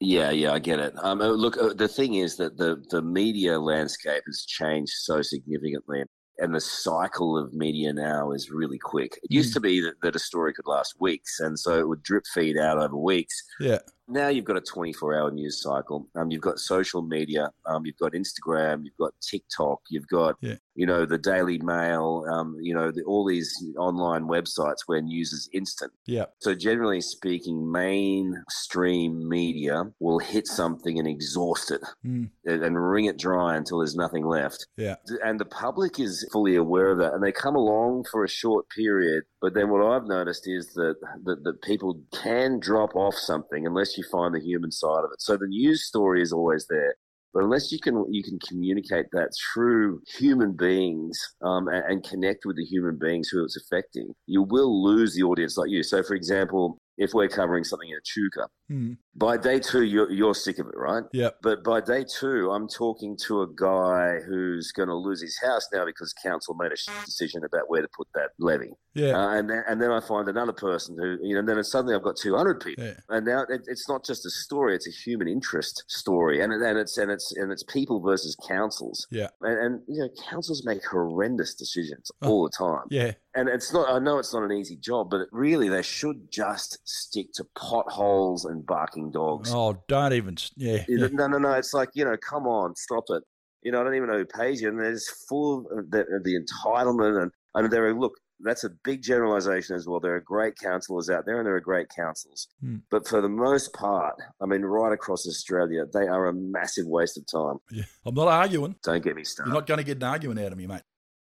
[0.00, 0.94] Yeah, yeah, I get it.
[1.00, 5.22] Um, uh, look, uh, the thing is that the, the media landscape has changed so
[5.22, 6.02] significantly,
[6.38, 9.18] and the cycle of media now is really quick.
[9.22, 9.54] It used Mm.
[9.54, 12.56] to be that, that a story could last weeks, and so it would drip feed
[12.56, 13.42] out over weeks.
[13.60, 13.78] Yeah.
[14.12, 16.06] Now you've got a 24 hour news cycle.
[16.14, 17.50] Um, you've got social media.
[17.66, 18.84] Um, you've got Instagram.
[18.84, 19.80] You've got TikTok.
[19.88, 20.56] You've got, Yeah.
[20.74, 22.24] you know, the Daily Mail.
[22.30, 25.92] Um, you know, the, all these online websites where news is instant.
[26.06, 26.26] Yeah.
[26.40, 32.30] So generally speaking, mainstream media will hit something and exhaust it Mm.
[32.44, 34.66] and, and wring it dry until there's nothing left.
[34.76, 34.96] Yeah.
[35.24, 38.66] And the public is fully aware of that, and they come along for a short
[38.68, 39.24] period.
[39.40, 43.96] But then what I've noticed is that that, that people can drop off something unless
[43.96, 45.20] you find the human side of it.
[45.20, 46.94] So the news story is always there.
[47.34, 52.44] But unless you can you can communicate that through human beings um, and, and connect
[52.44, 55.82] with the human beings who it's affecting, you will lose the audience like you.
[55.82, 58.96] So, for example, if we're covering something in Echuca, Mm.
[59.14, 61.02] by day two you're, you're sick of it, right?
[61.12, 61.30] Yeah.
[61.42, 65.68] But by day two, I'm talking to a guy who's going to lose his house
[65.74, 68.70] now because council made a decision about where to put that levy.
[68.94, 69.16] Yeah.
[69.16, 71.40] Uh, and then and then I find another person who you know.
[71.40, 72.94] And then suddenly I've got 200 people, Yeah.
[73.08, 76.78] and now it, it's not just a story; it's a human interest story, and and
[76.78, 79.06] it's and it's and it's people versus councils.
[79.10, 79.28] Yeah.
[79.40, 82.28] And, and you know, councils make horrendous decisions Oh.
[82.28, 82.86] all the time.
[82.90, 83.12] Yeah.
[83.34, 83.88] And it's not.
[83.88, 88.44] I know it's not an easy job, but really they should just stick to potholes
[88.44, 89.52] and barking dogs.
[89.52, 90.36] Oh, don't even.
[90.56, 90.84] Yeah.
[90.88, 91.08] yeah.
[91.12, 91.52] No, no, no.
[91.52, 93.22] It's like you know, come on, stop it.
[93.62, 96.04] You know, I don't even know who pays you, and they're just full of the,
[96.24, 98.14] the entitlement, and and they're look.
[98.40, 100.00] that's a big generalization as well.
[100.00, 102.48] There are great counsellors out there, and there are great councils.
[102.60, 102.78] Hmm.
[102.90, 107.18] But for the most part, I mean, right across Australia, they are a massive waste
[107.18, 107.58] of time.
[107.70, 107.84] Yeah.
[108.04, 108.76] I'm not arguing.
[108.82, 109.50] Don't get me started.
[109.50, 110.82] You're not going to get an argument out of me, mate.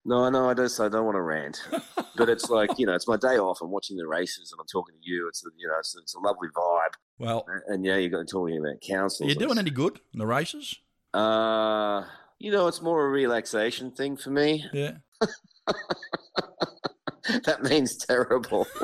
[0.06, 0.80] No, no, I don't.
[0.80, 1.62] I don't want to rant,
[2.16, 3.60] but it's like you know, it's my day off.
[3.62, 5.28] I'm watching the races and I'm talking to you.
[5.28, 6.94] It's a, you know, it's, it's a lovely vibe.
[7.18, 9.26] Well, And, and yeah, you're going to talking about council.
[9.26, 9.28] are councils.
[9.30, 10.76] you doing any good in the races?
[11.12, 12.04] Uh,
[12.38, 14.64] you know, it's more a relaxation thing for me.
[14.72, 14.92] Yeah.
[17.46, 18.66] that means terrible.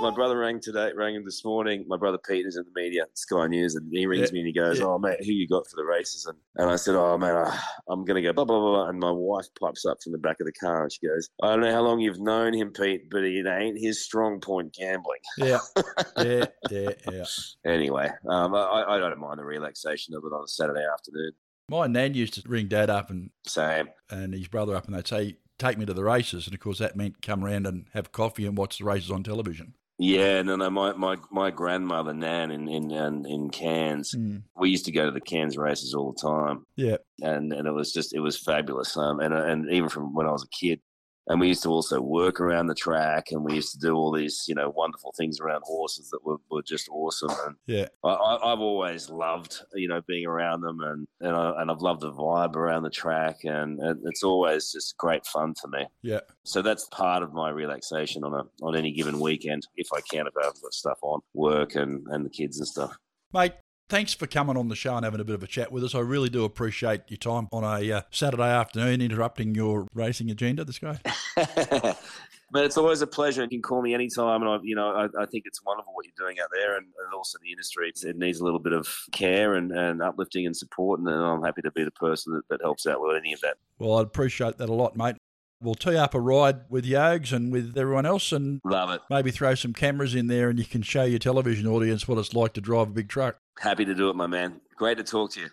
[0.00, 1.84] my brother rang today, rang him this morning.
[1.88, 4.52] My brother Peter's in the media, Sky News, and he rings Yeah, me and he
[4.52, 4.86] goes, yeah.
[4.86, 7.60] "Oh mate, who you got for the races?" And, and I said, "Oh man, I,
[7.88, 10.18] I'm going to go blah blah blah." blah." And my wife pipes up from the
[10.18, 12.70] back of the car and she goes, "I don't know how long you've known him,
[12.70, 15.58] Pete, but it ain't his strong point gambling." Yeah.
[16.18, 16.46] yeah.
[16.70, 16.90] Yeah.
[17.10, 17.24] Yeah.
[17.64, 21.32] Anyway, um, I, I don't mind the relaxation of it on a Saturday afternoon.
[21.70, 23.88] My nan used to ring dad up and, Same.
[24.10, 26.46] and his brother up and they'd say, take me to the races.
[26.46, 29.22] And of course, that meant come round and have coffee and watch the races on
[29.22, 29.74] television.
[29.98, 30.70] Yeah, no, no.
[30.70, 34.14] My my, my grandmother Nan in in in, in Cairns,
[34.56, 36.98] we used to go to the Cairns races all the time, Yeah.
[37.20, 38.96] and and it was just it was fabulous.
[38.96, 40.80] Um, and and even from when I was a kid,
[41.28, 44.12] and we used to also work around the track, and we used to do all
[44.12, 47.30] these you know wonderful things around horses that were, were just awesome.
[47.46, 47.86] And Yeah.
[48.04, 52.00] I, I've always loved you know being around them, and and I, and I've loved
[52.00, 55.86] the vibe around the track, and, and it's always just great fun for me.
[56.02, 56.20] Yeah.
[56.44, 60.26] So that's part of my relaxation on a on any given weekend, if I can,
[60.26, 62.96] if I haven't got stuff on, work and, and the kids and stuff.
[63.32, 63.52] Mate,
[63.88, 65.94] thanks for coming on the show and having a bit of a chat with us.
[65.94, 70.64] I really do appreciate your time on a uh, Saturday afternoon interrupting your racing agenda.
[70.64, 70.98] This guy.
[72.50, 73.42] but it's always a pleasure.
[73.42, 76.06] You can call me anytime, and I, you know, I, I think it's wonderful what
[76.06, 77.88] you're doing out there, and, and also the industry.
[77.88, 81.42] It's, it needs a little bit of care and, and uplifting and support, and I'm
[81.42, 83.56] happy to be the person that, that helps out with any of that.
[83.78, 85.16] Well, I'd appreciate that a lot, mate.
[85.60, 89.00] We'll tee up a ride with Yogs and with everyone else and Love it.
[89.10, 92.32] maybe throw some cameras in there and you can show your television audience what it's
[92.32, 93.38] like to drive a big truck.
[93.58, 94.60] Happy to do it, my man.
[94.76, 95.48] Great to talk to you.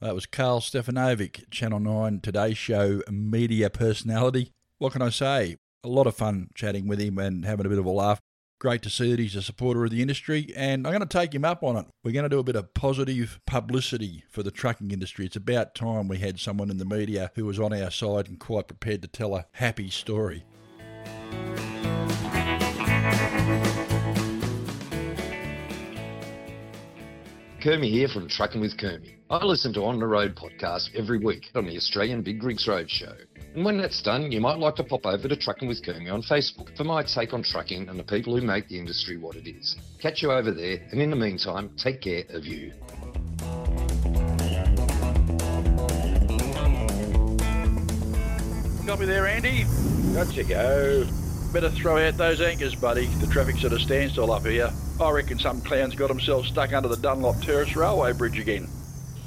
[0.00, 4.50] That was Carl Stefanovic, Channel 9 Today Show media personality.
[4.78, 5.56] What can I say?
[5.84, 8.20] A lot of fun chatting with him and having a bit of a laugh.
[8.62, 11.34] Great to see that he's a supporter of the industry, and I'm going to take
[11.34, 11.86] him up on it.
[12.04, 15.26] We're going to do a bit of positive publicity for the trucking industry.
[15.26, 18.38] It's about time we had someone in the media who was on our side and
[18.38, 20.44] quite prepared to tell a happy story.
[27.60, 29.16] Kermie here from Trucking with Kermie.
[29.32, 32.90] I listen to On the Road podcast every week on the Australian Big Rigs Road
[32.90, 33.14] Show.
[33.54, 36.20] And when that's done, you might like to pop over to Trucking with Kermie on
[36.20, 39.48] Facebook for my take on trucking and the people who make the industry what it
[39.48, 39.76] is.
[40.00, 42.74] Catch you over there, and in the meantime, take care of you.
[48.84, 49.64] Got me there, Andy.
[50.12, 51.06] Got you go.
[51.54, 53.06] Better throw out those anchors, buddy.
[53.06, 54.70] The traffic's at a standstill up here.
[55.00, 58.68] I reckon some clown's got himself stuck under the Dunlop Terrace Railway Bridge again.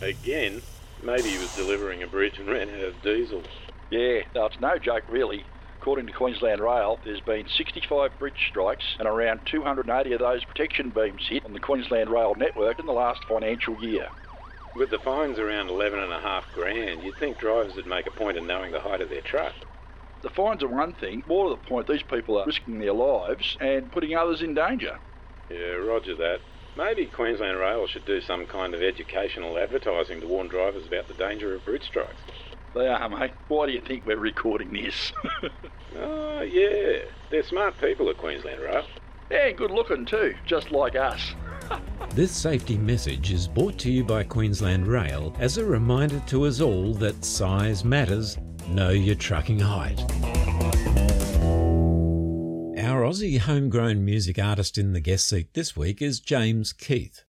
[0.02, 0.62] Again?
[1.04, 3.44] Maybe he was delivering a bridge and ran out of diesel.
[3.90, 5.46] Yeah, no, it's no joke, really.
[5.80, 10.90] According to Queensland Rail, there's been 65 bridge strikes and around 280 of those protection
[10.90, 14.08] beams hit on the Queensland Rail network in the last financial year.
[14.76, 18.12] With the fines around 11 and a half grand, you'd think drivers would make a
[18.12, 19.54] point of knowing the height of their truck.
[20.24, 23.56] The fines are one thing, more to the point, these people are risking their lives
[23.62, 24.98] and putting others in danger.
[25.50, 26.40] Yeah, roger that.
[26.78, 31.14] Maybe Queensland Rail should do some kind of educational advertising to warn drivers about the
[31.14, 32.16] danger of bridge strikes.
[32.74, 33.32] They are, mate.
[33.48, 35.14] Why do you think we're recording this?
[35.98, 37.04] Oh, yeah.
[37.32, 38.84] They're smart people at Queensland Rail.
[39.32, 41.34] yeah, good looking too, just like us.
[42.12, 46.62] This safety message is brought to you by Queensland Rail as a reminder to us
[46.62, 48.38] all that size matters.
[48.70, 50.00] Know your trucking height.
[52.86, 57.24] Our Aussie homegrown music artist in the guest seat this week is James Keith.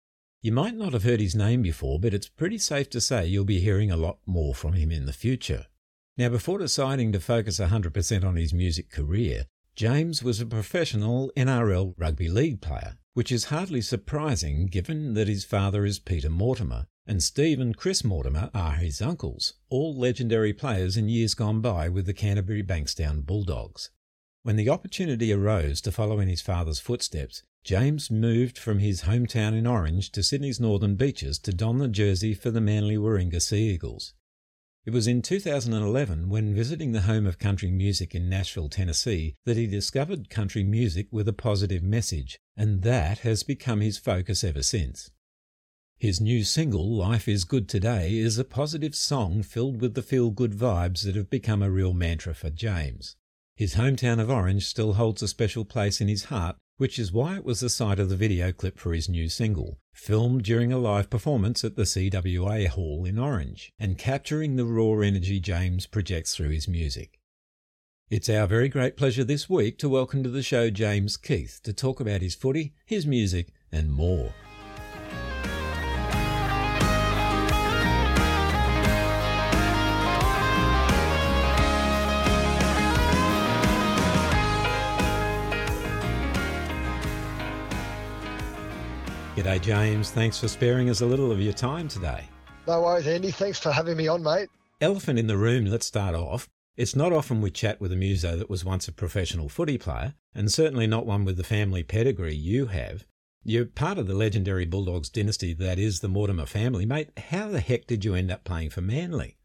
[0.43, 3.45] You might not have heard his name before, but it's pretty safe to say you'll
[3.45, 5.67] be hearing a lot more from him in the future.
[6.19, 9.45] Now, before deciding to focus 100% on his music career,
[9.77, 15.45] James was a professional NRL rugby league player, which is hardly surprising given that his
[15.45, 20.97] father is Peter Mortimer and Steve and Chris Mortimer are his uncles, all legendary players
[20.97, 23.91] in years gone by with the Canterbury Bankstown Bulldogs.
[24.45, 29.57] When the opportunity arose to follow in his father's footsteps, James moved from his hometown
[29.57, 33.71] in Orange to Sydney's northern beaches to don the jersey for the Manly Warringah Sea
[33.71, 34.13] Eagles.
[34.85, 39.57] It was in 2011, when visiting the home of country music in Nashville, Tennessee, that
[39.57, 44.63] he discovered country music with a positive message, and that has become his focus ever
[44.63, 45.11] since.
[45.97, 50.29] His new single, Life is Good Today, is a positive song filled with the feel
[50.29, 53.17] good vibes that have become a real mantra for James.
[53.57, 57.37] His hometown of Orange still holds a special place in his heart, which is why
[57.37, 60.79] it was the site of the video clip for his new single, filmed during a
[60.79, 66.35] live performance at the CWA Hall in Orange, and capturing the raw energy James projects
[66.35, 67.21] through his music.
[68.11, 71.73] It's our very great pleasure this week to welcome to the show James Keith to
[71.73, 74.35] talk about his footy, his music, and more.
[89.45, 90.11] G'day, James.
[90.11, 92.25] Thanks for sparing us a little of your time today.
[92.67, 93.31] No worries, Andy.
[93.31, 94.49] Thanks for having me on, mate.
[94.81, 96.49] Elephant in the room, let's start off.
[96.79, 100.15] It's not often we chat with a muso that was once a professional footy player,
[100.35, 103.05] and certainly not one with the family pedigree you have.
[103.43, 106.87] You're part of the legendary Bulldogs dynasty that is the Mortimer family.
[106.87, 109.37] Mate, how the heck did you end up playing for Manly?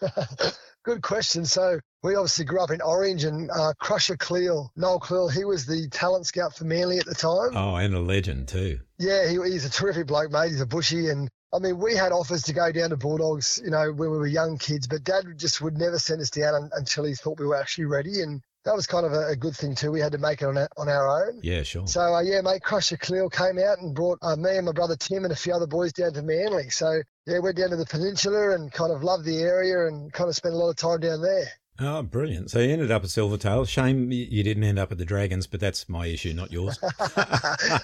[0.86, 1.44] Good question.
[1.44, 5.66] So we obviously grew up in Orange and uh, Crusher Cleal, Noel Cleal, he was
[5.66, 7.56] the talent scout for Manly at the time.
[7.56, 8.78] Oh, and a legend too.
[8.96, 10.50] Yeah, he, he's a terrific bloke, mate.
[10.50, 11.08] He's a bushy.
[11.08, 14.16] And I mean, we had offers to go down to Bulldogs, you know, when we
[14.16, 17.46] were young kids, but dad just would never send us down until he thought we
[17.46, 18.20] were actually ready.
[18.20, 19.92] And that was kind of a, a good thing too.
[19.92, 21.40] We had to make it on our, on our own.
[21.42, 21.86] Yeah, sure.
[21.86, 24.96] So uh, yeah, mate, Crusher Cleal came out and brought uh, me and my brother
[24.96, 26.68] Tim and a few other boys down to Manly.
[26.70, 30.12] So yeah, we went down to the peninsula and kind of loved the area and
[30.12, 31.46] kind of spent a lot of time down there.
[31.78, 32.50] Oh, brilliant.
[32.50, 33.68] So you ended up at Silvertail.
[33.68, 36.78] Shame you didn't end up at the Dragons, but that's my issue, not yours.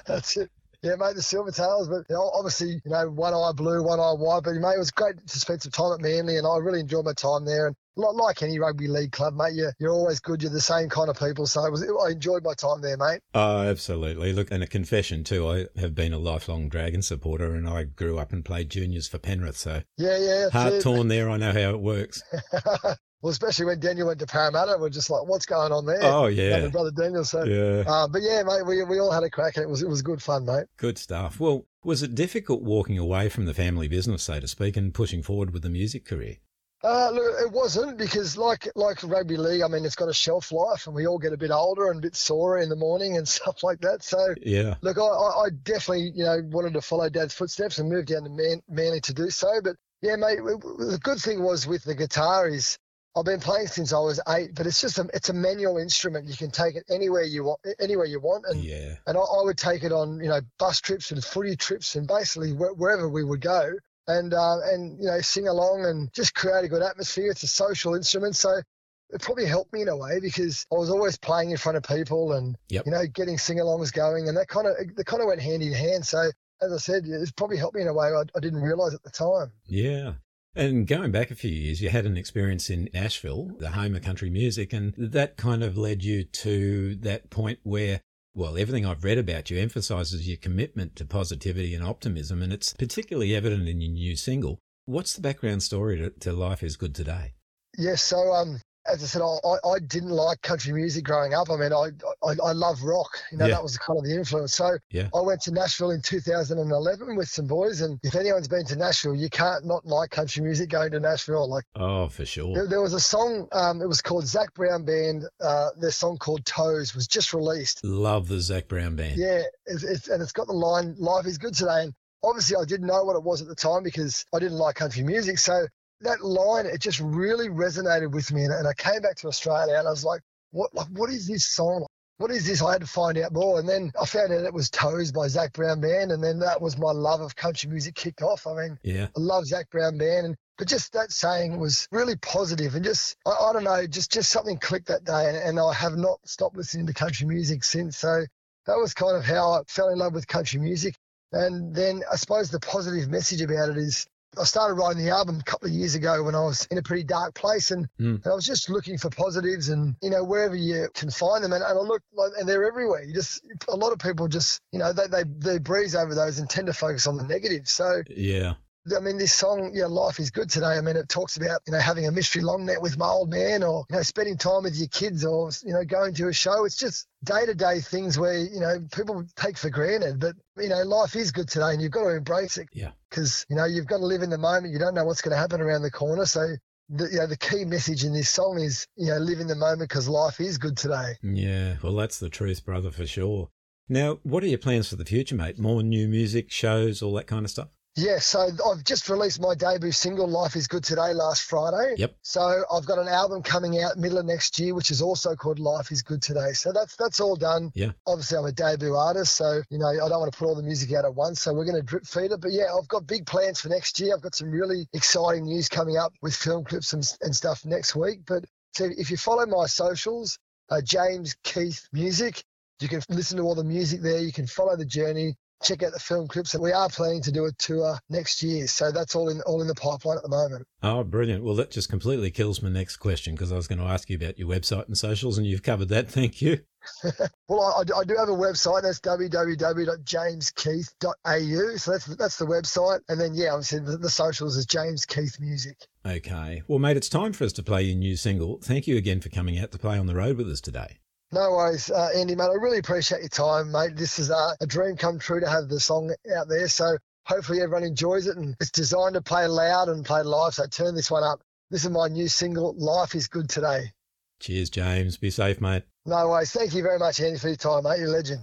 [0.06, 0.50] That's it.
[0.82, 4.00] Yeah, mate, the Silver Tails, but you know, obviously, you know, one eye blue, one
[4.00, 4.40] eye white.
[4.42, 7.04] But mate, it was great to spend some time at Manly, and I really enjoyed
[7.04, 7.68] my time there.
[7.68, 10.42] And like any rugby league club, mate, you're, you're always good.
[10.42, 13.20] You're the same kind of people, so it was, I enjoyed my time there, mate.
[13.32, 14.32] Oh, absolutely.
[14.32, 15.48] Look, and a confession too.
[15.48, 19.18] I have been a lifelong Dragon supporter, and I grew up and played juniors for
[19.18, 19.58] Penrith.
[19.58, 20.50] So Yeah, yeah.
[20.50, 20.82] heart it.
[20.82, 21.30] torn there.
[21.30, 22.22] I know how it works.
[23.22, 26.00] well, especially when Daniel went to Parramatta, we're just like, what's going on there?
[26.02, 26.60] Oh, yeah.
[26.60, 27.24] my brother Daniel.
[27.24, 27.84] So, Yeah.
[27.90, 30.02] uh, but yeah, mate, we, we all had a crack, and it was it was
[30.02, 30.66] good fun, mate.
[30.76, 31.40] Good stuff.
[31.40, 35.22] Well, was it difficult walking away from the family business, so to speak, and pushing
[35.22, 36.36] forward with the music career?
[36.84, 40.50] Uh, look, it wasn't because like like rugby league, I mean, it's got a shelf
[40.50, 43.16] life, and we all get a bit older and a bit sore in the morning
[43.16, 44.02] and stuff like that.
[44.02, 44.74] So, Yeah.
[44.80, 48.30] look, I, I definitely you know wanted to follow Dad's footsteps and move down to
[48.30, 49.60] Man, Manly to do so.
[49.62, 52.78] But yeah, mate, the good thing was with the guitar is
[53.14, 56.28] I've been playing since I was eight, but it's just a it's a manual instrument.
[56.28, 58.94] You can take it anywhere you want, anywhere you want, and Yeah.
[59.06, 62.06] and I, I would take it on you know bus trips and footy trips and
[62.08, 63.72] basically wh- wherever we would go
[64.08, 67.30] and uh, and you know sing along and just create a good atmosphere.
[67.30, 68.62] It's a social instrument, so
[69.10, 71.82] it probably helped me in a way because I was always playing in front of
[71.82, 72.86] people and Yep.
[72.86, 75.74] you know getting sing-alongs going, and that kind of that kind of went hand in
[75.74, 76.06] hand.
[76.06, 76.30] So
[76.62, 79.02] as I said, it's probably helped me in a way I, I didn't realize at
[79.02, 79.52] the time.
[79.66, 80.14] Yeah.
[80.54, 84.02] And going back a few years, you had an experience in Nashville, the home of
[84.02, 88.02] country music, and that kind of led you to that point where,
[88.34, 92.74] well, everything I've read about you emphasizes your commitment to positivity and optimism, and it's
[92.74, 94.58] particularly evident in your new single.
[94.84, 97.32] What's the background story to, to Life is Good Today?
[97.78, 101.50] Yes, so um, as I said, I, I didn't like country music growing up.
[101.50, 101.90] I mean, I
[102.26, 103.10] I, I love rock.
[103.30, 103.54] You know, Yeah.
[103.54, 104.54] that was kind of the influence.
[104.54, 105.08] So Yeah.
[105.14, 109.14] I went to Nashville in 2011 with some boys, and if anyone's been to Nashville,
[109.14, 111.48] you can't not like country music going to Nashville.
[111.48, 112.54] Like Oh, for sure.
[112.54, 115.24] there, there was a song, um, it was called Zac Brown Band.
[115.40, 117.84] Uh, their song called Toes was just released.
[117.84, 119.16] Love the Zac Brown band.
[119.16, 122.64] Yeah, it's, it's, and it's got the line "Life is good today." And obviously, I
[122.64, 125.38] didn't know what it was at the time because I didn't like country music.
[125.38, 125.66] So
[126.02, 128.44] that line, it just really resonated with me.
[128.44, 130.74] And, and I came back to Australia, and I was like, "What?
[130.74, 131.86] Like, what is this song?
[132.18, 134.54] What is this?" I had to find out more, and then I found out it
[134.54, 137.94] was "Toes" by Zac Brown Band, and then that was my love of country music
[137.94, 138.46] kicked off.
[138.46, 139.08] I mean, Yeah.
[139.16, 143.16] I love Zac Brown Band, and but just that saying was really positive and just
[143.26, 146.20] I, I don't know, just just something clicked that day, and, and I have not
[146.24, 147.98] stopped listening to country music since.
[147.98, 148.24] So
[148.66, 150.94] that was kind of how I fell in love with country music.
[151.32, 154.06] And then I suppose the positive message about it is
[154.38, 156.82] I started writing the album a couple of years ago when I was in a
[156.82, 158.24] pretty dark place and, Mm.
[158.24, 161.52] and I was just looking for positives and, you know, wherever you can find them.
[161.52, 163.02] And, and I look like, and they're everywhere.
[163.04, 166.38] You just, a lot of people just, you know, they, they, they breeze over those
[166.38, 167.68] and tend to focus on the negative.
[167.68, 168.54] So, Yeah.
[168.94, 170.76] I mean, this song, yeah, Life is Good Today.
[170.76, 173.30] I mean, it talks about, you know, having a mystery long net with my old
[173.30, 176.32] man or, you know, spending time with your kids or, you know, going to a
[176.32, 176.64] show.
[176.64, 180.18] It's just day to day things where, you know, people take for granted.
[180.18, 182.66] But, you know, life is good today and you've got to embrace it.
[182.72, 182.90] Yeah.
[183.08, 184.72] Because, you know, you've got to live in the moment.
[184.72, 186.26] You don't know what's going to happen around the corner.
[186.26, 186.56] So,
[186.88, 189.54] the, you know, the key message in this song is, you know, live in the
[189.54, 191.14] moment because life is good today.
[191.22, 193.50] Yeah, well, that's the truth, brother, for sure.
[193.88, 195.58] Now, what are your plans for the future, mate?
[195.58, 197.68] More new music, shows, all that kind of stuff?
[197.94, 201.96] Yeah, so I've just released my debut single, Life is Good Today, last Friday.
[201.98, 202.16] Yep.
[202.22, 205.58] So I've got an album coming out middle of next year, which is also called
[205.58, 206.52] Life is Good Today.
[206.52, 207.70] So that's that's all done.
[207.74, 207.92] Yeah.
[208.06, 210.62] Obviously, I'm a debut artist, so you know I don't want to put all the
[210.62, 211.42] music out at once.
[211.42, 212.40] So we're going to drip feed it.
[212.40, 214.14] But yeah, I've got big plans for next year.
[214.14, 217.94] I've got some really exciting news coming up with film clips and, and stuff next
[217.94, 218.20] week.
[218.26, 220.38] But so if you follow my socials,
[220.70, 222.42] uh, James Keith Music,
[222.80, 224.18] you can listen to all the music there.
[224.18, 226.54] You can follow the journey check out the film clips.
[226.54, 228.66] And we are planning to do a tour next year.
[228.66, 230.66] So that's all in all in the pipeline at the moment.
[230.82, 231.44] Oh, brilliant.
[231.44, 234.16] Well, that just completely kills my next question because I was going to ask you
[234.16, 236.10] about your website and socials, and you've covered that.
[236.10, 236.60] Thank you.
[237.48, 238.82] well, I, I, do have a website.
[238.82, 241.76] That's www.jameskeith.au.
[241.76, 243.00] So that's that's the website.
[243.08, 245.76] And then, yeah, obviously the, the socials is James Keith Music.
[246.04, 246.62] Okay.
[246.66, 248.58] Well, mate, it's time for us to play your new single.
[248.62, 250.98] Thank you again for coming out to play on the road with us today.
[251.32, 252.44] No worries, uh, Andy, mate.
[252.44, 253.96] I really appreciate your time, mate.
[253.96, 256.68] This is uh, a dream come true to have the song out there.
[256.68, 258.36] So hopefully everyone enjoys it.
[258.36, 260.52] And it's designed to play loud and play live.
[260.54, 261.40] So turn this one up.
[261.70, 263.92] This is my new single, Life is Good Today.
[264.40, 265.16] Cheers, James.
[265.16, 265.84] Be safe, mate.
[266.04, 266.52] No worries.
[266.52, 268.00] Thank you very much, Andy, for your time, mate.
[268.00, 268.42] You're a legend.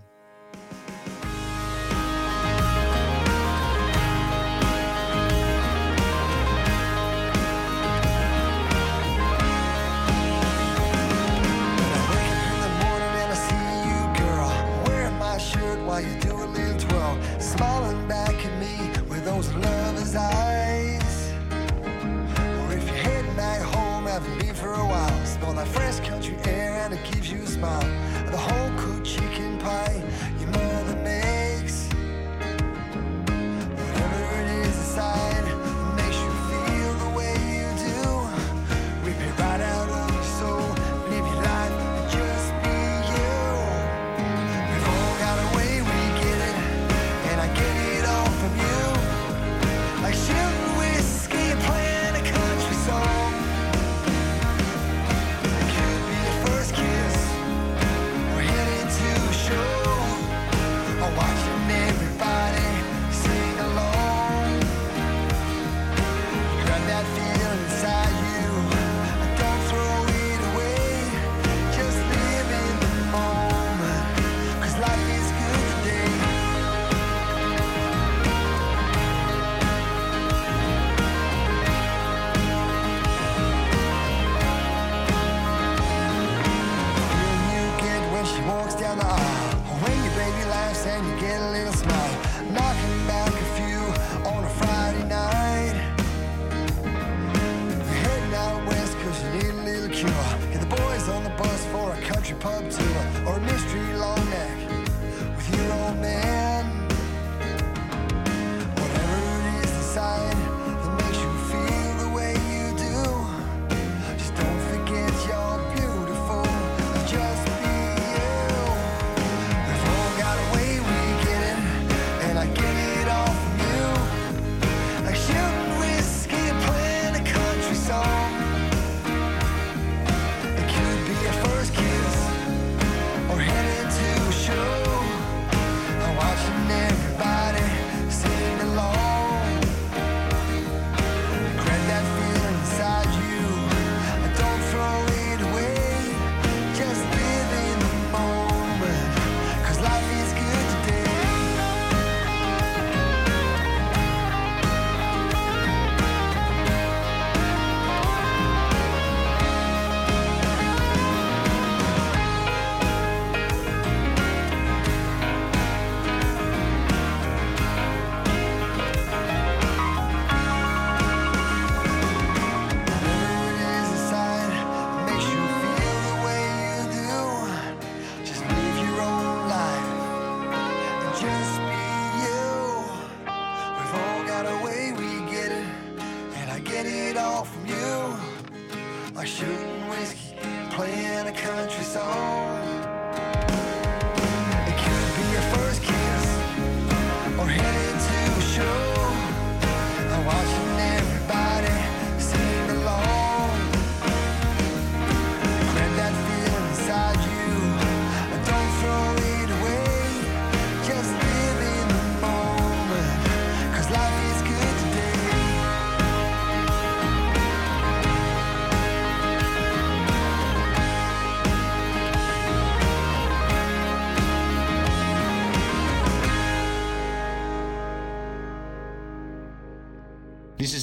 [27.59, 28.08] Smile.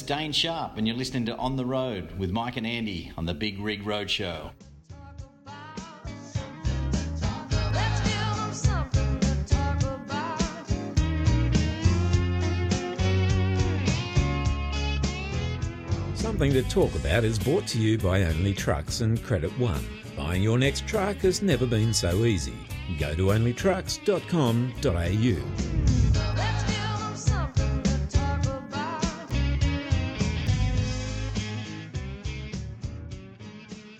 [0.07, 3.33] Dane Sharp, and you're listening to On the Road with Mike and Andy on the
[3.33, 4.51] Big Rig Road Show.
[16.15, 19.85] Something to talk about is brought to you by Only Trucks and Credit One.
[20.15, 22.55] Buying your next truck has never been so easy.
[22.97, 25.96] Go to onlytrucks.com.au.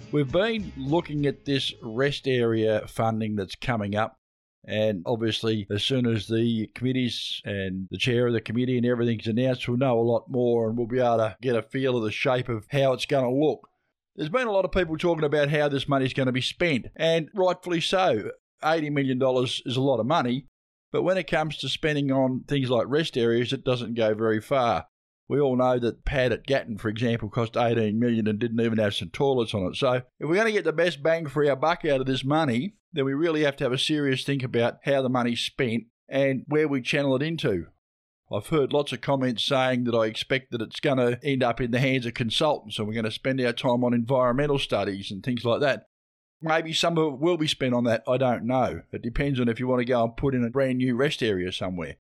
[0.09, 4.17] We've been looking at this rest area funding that's coming up.
[4.65, 9.27] And obviously, as soon as the committees and the chair of the committee and everything's
[9.27, 12.03] announced, we'll know a lot more and we'll be able to get a feel of
[12.03, 13.67] the shape of how it's going to look.
[14.15, 16.87] There's been a lot of people talking about how this money's going to be spent,
[16.95, 18.31] and rightfully so.
[18.63, 19.21] $80 million
[19.65, 20.47] is a lot of money,
[20.91, 24.41] but when it comes to spending on things like rest areas, it doesn't go very
[24.41, 24.87] far.
[25.29, 28.77] We all know that pad at Gatton, for example, cost 18 million and didn't even
[28.77, 29.75] have some toilets on it.
[29.75, 32.23] So if we're going to get the best bang for our buck out of this
[32.23, 35.83] money, then we really have to have a serious think about how the money's spent
[36.07, 37.67] and where we channel it into.
[38.31, 41.61] I've heard lots of comments saying that I expect that it's going to end up
[41.61, 45.11] in the hands of consultants and we're going to spend our time on environmental studies
[45.11, 45.87] and things like that.
[46.41, 48.81] Maybe some of it will be spent on that, I don't know.
[48.91, 51.23] It depends on if you want to go and put in a brand new rest
[51.23, 51.97] area somewhere.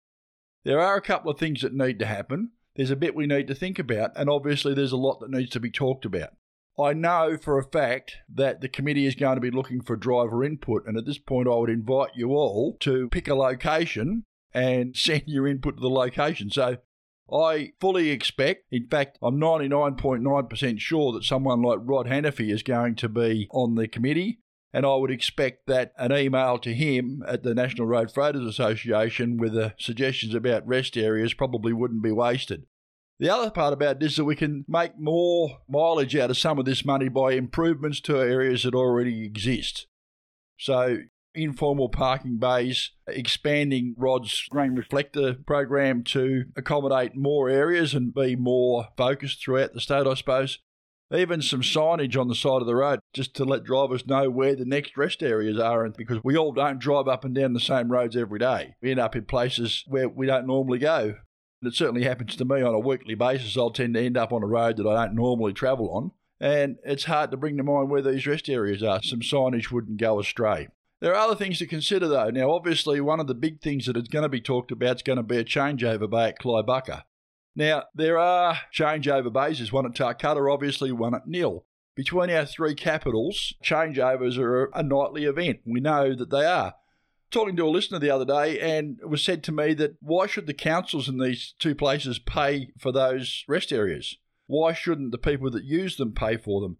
[0.64, 2.52] There are a couple of things that need to happen.
[2.74, 5.50] There's a bit we need to think about, and obviously there's a lot that needs
[5.50, 6.30] to be talked about.
[6.78, 10.42] I know for a fact that the committee is going to be looking for driver
[10.42, 14.96] input, and at this point, I would invite you all to pick a location and
[14.96, 16.50] send your input to the location.
[16.50, 16.78] So
[17.30, 22.94] I fully expect, in fact, I'm 99.9% sure that someone like Rod Hannifey is going
[22.96, 24.40] to be on the committee.
[24.72, 29.36] And I would expect that an email to him at the National Road Freighters Association
[29.36, 32.64] with the suggestions about rest areas probably wouldn't be wasted.
[33.18, 36.58] The other part about this is that we can make more mileage out of some
[36.58, 39.86] of this money by improvements to areas that already exist.
[40.58, 40.98] So,
[41.34, 48.88] informal parking bays, expanding Rod's green reflector program to accommodate more areas and be more
[48.96, 50.58] focused throughout the state, I suppose.
[51.14, 54.56] Even some signage on the side of the road just to let drivers know where
[54.56, 57.60] the next rest areas are, and because we all don't drive up and down the
[57.60, 58.74] same roads every day.
[58.80, 61.16] We end up in places where we don't normally go.
[61.62, 63.56] It certainly happens to me on a weekly basis.
[63.56, 66.76] I'll tend to end up on a road that I don't normally travel on, and
[66.82, 69.02] it's hard to bring to mind where these rest areas are.
[69.02, 70.68] Some signage wouldn't go astray.
[71.00, 72.30] There are other things to consider, though.
[72.30, 75.02] Now, obviously, one of the big things that is going to be talked about is
[75.02, 77.02] going to be a changeover bay at Clybucca.
[77.55, 81.64] Now, there are changeover bases, one at Tarcutta, obviously, one at Nil.
[81.94, 85.61] Between our three capitals, changeovers are a nightly event.
[85.66, 86.74] We know that they are.
[87.30, 90.26] Talking to a listener the other day, and it was said to me that why
[90.26, 94.16] should the councils in these two places pay for those rest areas?
[94.46, 96.78] Why shouldn't the people that use them pay for them?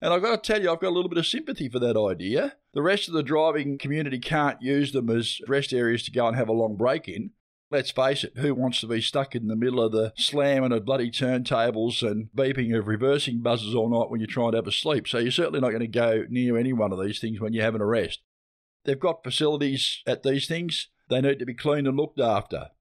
[0.00, 1.96] And I've got to tell you, I've got a little bit of sympathy for that
[1.96, 2.56] idea.
[2.74, 6.36] The rest of the driving community can't use them as rest areas to go and
[6.36, 7.30] have a long break in.
[7.72, 10.84] Let's face it, who wants to be stuck in the middle of the slamming of
[10.84, 14.72] bloody turntables and beeping of reversing buzzers all night when you're trying to have a
[14.72, 15.08] sleep?
[15.08, 17.64] So you're certainly not going to go near any one of these things when you're
[17.64, 18.20] having a rest.
[18.84, 20.88] They've got facilities at these things.
[21.08, 22.72] They need to be cleaned and looked after.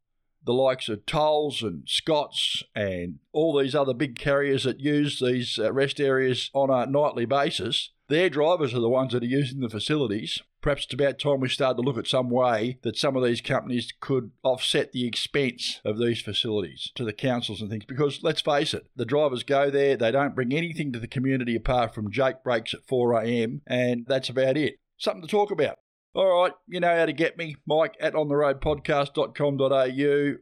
[0.43, 5.57] The likes of Tolls and Scots and all these other big carriers that use these
[5.57, 9.61] uh, rest areas on a nightly basis, their drivers are the ones that are using
[9.61, 10.41] the facilities.
[10.61, 13.41] Perhaps it's about time we start to look at some way that some of these
[13.41, 17.85] companies could offset the expense of these facilities to the councils and things.
[17.85, 21.55] Because let's face it, the drivers go there, they don't bring anything to the community
[21.55, 24.75] apart from Jake brakes at 4am, and that's about it.
[24.97, 25.77] Something to talk about.
[26.13, 27.55] All right, you know how to get me.
[27.65, 30.35] Mike at ontheroadpodcast.com.au.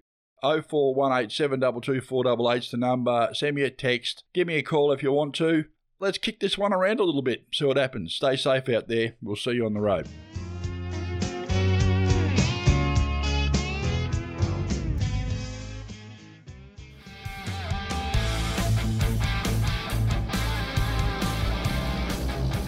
[0.43, 3.29] 0418722488's the number.
[3.33, 4.23] Send me a text.
[4.33, 5.65] Give me a call if you want to.
[6.01, 8.15] Let's kick this one around a little bit, see what happens.
[8.15, 9.15] Stay safe out there.
[9.21, 10.07] We'll see you on the road.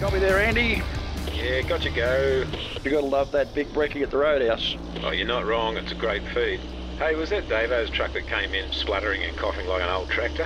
[0.01, 0.83] Copy there, Andy.
[1.33, 2.43] Yeah, got to go.
[2.83, 4.75] You gotta love that big brekkie at the roadhouse.
[5.03, 5.77] Oh, you're not wrong.
[5.77, 6.59] It's a great feed.
[7.01, 10.45] Hey, was that Davo's truck that came in spluttering and coughing like an old tractor?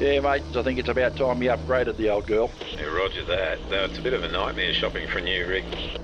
[0.00, 2.50] Yeah, mate, I think it's about time you upgraded the old girl.
[2.76, 3.58] Yeah, roger that.
[3.70, 5.62] Though it's a bit of a nightmare shopping for a new rig.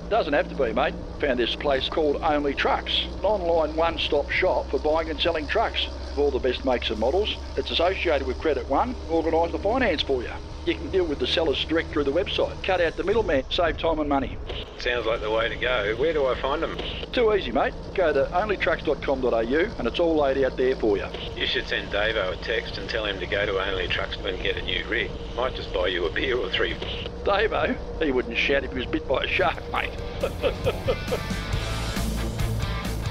[0.08, 0.94] Doesn't have to be, mate.
[1.18, 5.88] Found this place called Only Trucks, an online one-stop shop for buying and selling trucks
[6.12, 7.36] of all the best makes and models.
[7.56, 10.30] It's associated with Credit One, organise the finance for you.
[10.66, 12.62] You can deal with the sellers direct through the website.
[12.62, 14.36] Cut out the middleman, save time and money.
[14.78, 15.94] Sounds like the way to go.
[15.96, 16.76] Where do I find them?
[17.12, 17.74] Too easy, mate.
[17.94, 21.06] Go to onlytrucks.com.au and it's all laid out there for you.
[21.36, 24.42] You should send Davo a text and tell him to go to Only Trucks and
[24.42, 25.10] get a new rig.
[25.36, 26.74] Might just buy you a beer or three.
[27.24, 29.90] Davo, he wouldn't shout if he was bit by a shark, mate.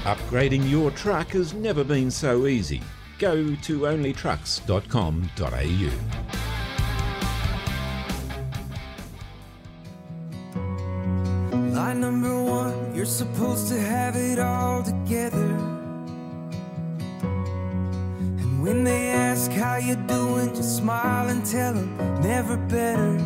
[0.04, 2.80] Upgrading your truck has never been so easy.
[3.18, 6.47] Go to onlytrucks.com.au.
[11.88, 15.56] Line number one, you're supposed to have it all together.
[17.22, 23.16] And when they ask how you're doing, just smile and tell them never better.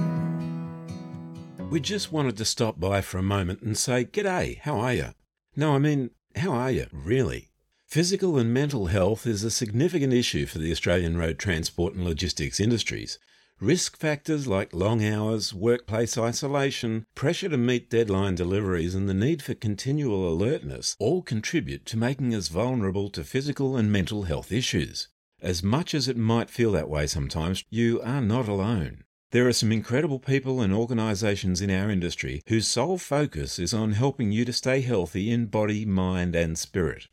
[1.70, 5.08] We just wanted to stop by for a moment and say, G'day, how are you?
[5.56, 7.50] No, I mean, how are you, really?
[7.88, 12.60] Physical and mental health is a significant issue for the Australian road transport and logistics
[12.60, 13.18] industries.
[13.60, 19.40] Risk factors like long hours, workplace isolation, pressure to meet deadline deliveries, and the need
[19.40, 25.08] for continual alertness all contribute to making us vulnerable to physical and mental health issues.
[25.40, 29.04] As much as it might feel that way sometimes, you are not alone.
[29.32, 33.92] There are some incredible people and organisations in our industry whose sole focus is on
[33.92, 37.08] helping you to stay healthy in body, mind, and spirit.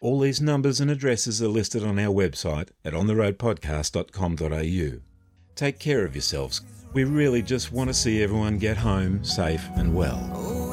[0.00, 5.11] All these numbers and addresses are listed on our website at ontheroadpodcast.com.au.
[5.54, 6.62] Take care of yourselves.
[6.94, 10.30] We really just want to see everyone get home safe and well.
[10.34, 10.68] Oh,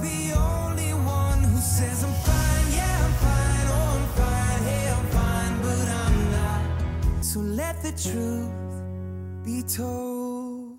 [0.00, 2.72] the only one who says I'm fine?
[2.72, 3.66] Yeah, I'm fine.
[3.68, 4.62] Oh, I'm fine.
[4.62, 7.24] Hey, I'm fine, but I'm not.
[7.24, 10.78] So let the truth be told.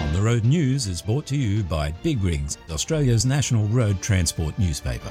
[0.00, 4.58] On the Road News is brought to you by Big Rigs, Australia's national road transport
[4.58, 5.10] newspaper.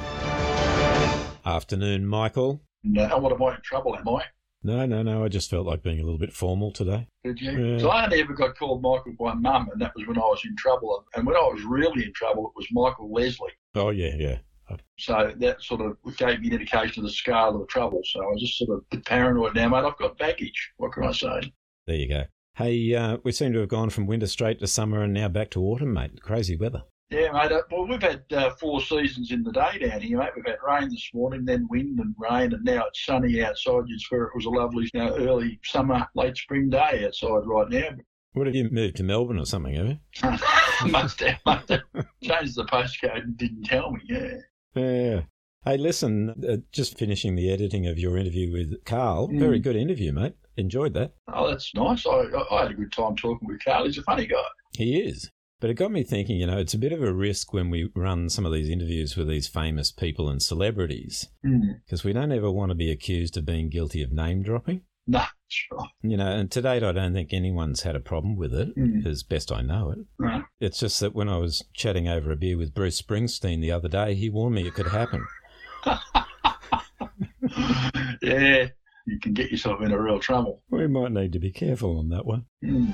[1.46, 2.62] Afternoon, Michael.
[2.84, 4.24] No, uh, what am I in trouble, am I?
[4.64, 5.24] No, no, no.
[5.24, 7.08] I just felt like being a little bit formal today.
[7.24, 7.52] Did you?
[7.52, 7.80] Yeah.
[7.80, 10.42] So I only ever got called Michael by mum, and that was when I was
[10.46, 11.06] in trouble.
[11.16, 13.52] And when I was really in trouble, it was Michael Leslie.
[13.76, 14.38] Oh, yeah, yeah.
[14.98, 18.02] So that sort of gave me an indication of the scale of the trouble.
[18.06, 19.84] So I was just sort of a bit paranoid now, mate.
[19.86, 20.72] I've got baggage.
[20.78, 21.52] What can I say?
[21.86, 22.24] There you go.
[22.56, 25.50] Hey, uh, we seem to have gone from winter straight to summer and now back
[25.52, 26.22] to autumn, mate.
[26.22, 26.84] Crazy weather.
[27.14, 27.52] Yeah, mate.
[27.52, 30.32] Uh, well, we've had uh, four seasons in the day down here, mate.
[30.36, 33.84] We've had rain this morning, then wind and rain, and now it's sunny outside.
[34.00, 37.90] Swear it was a lovely you know, early summer, late spring day outside right now.
[38.34, 40.00] What have you moved to Melbourne or something, have you?
[40.92, 41.82] must have, must have
[42.24, 44.02] changed the postcode and didn't tell me.
[44.10, 44.38] Yeah.
[44.74, 45.22] Yeah.
[45.66, 49.30] Hey, listen, uh, just finishing the editing of your interview with Carl.
[49.30, 49.40] Mm.
[49.40, 50.34] Very good interview, mate.
[50.58, 51.14] Enjoyed that.
[51.32, 52.08] Oh, that's nice.
[52.08, 53.86] I, I had a good time talking with Carl.
[53.86, 54.44] He's a funny guy.
[54.76, 55.30] He is.
[55.64, 57.90] But it got me thinking, you know, it's a bit of a risk when we
[57.96, 61.80] run some of these interviews with these famous people and celebrities Mm.
[61.86, 64.82] because we don't ever want to be accused of being guilty of name dropping.
[65.08, 65.86] No, sure.
[66.02, 69.06] You know, and to date, I don't think anyone's had a problem with it, Mm.
[69.06, 70.00] as best I know it.
[70.20, 70.44] No.
[70.60, 73.88] It's just that when I was chatting over a beer with Bruce Springsteen the other
[73.88, 75.26] day, he warned me it could happen.
[78.22, 78.68] Yeah,
[79.06, 80.62] you can get yourself into real trouble.
[80.70, 82.46] We might need to be careful on that one.
[82.64, 82.94] Mm.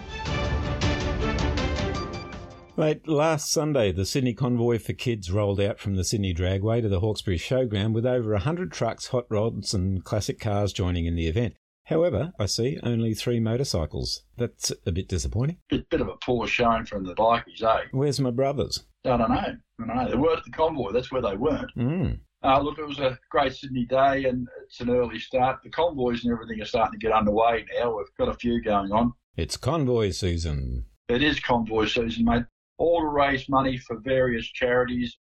[2.80, 6.88] Mate, last Sunday, the Sydney Convoy for Kids rolled out from the Sydney Dragway to
[6.88, 11.28] the Hawkesbury Showground with over 100 trucks, hot rods, and classic cars joining in the
[11.28, 11.56] event.
[11.88, 14.24] However, I see only three motorcycles.
[14.38, 15.58] That's a bit disappointing.
[15.70, 17.88] Bit, bit of a poor showing from the bikies, eh?
[17.92, 18.86] Where's my brothers?
[19.04, 19.36] I don't know.
[19.36, 20.10] I don't know.
[20.10, 20.94] They weren't at the convoy.
[20.94, 21.76] That's where they weren't.
[21.76, 22.20] Mm.
[22.46, 25.60] Uh, look, it was a great Sydney day and it's an early start.
[25.66, 27.98] The convoys and everything are starting to get underway now.
[27.98, 29.12] We've got a few going on.
[29.36, 30.86] It's convoy season.
[31.10, 32.46] It is convoy season, mate.
[32.80, 35.18] All to raise money for various charities.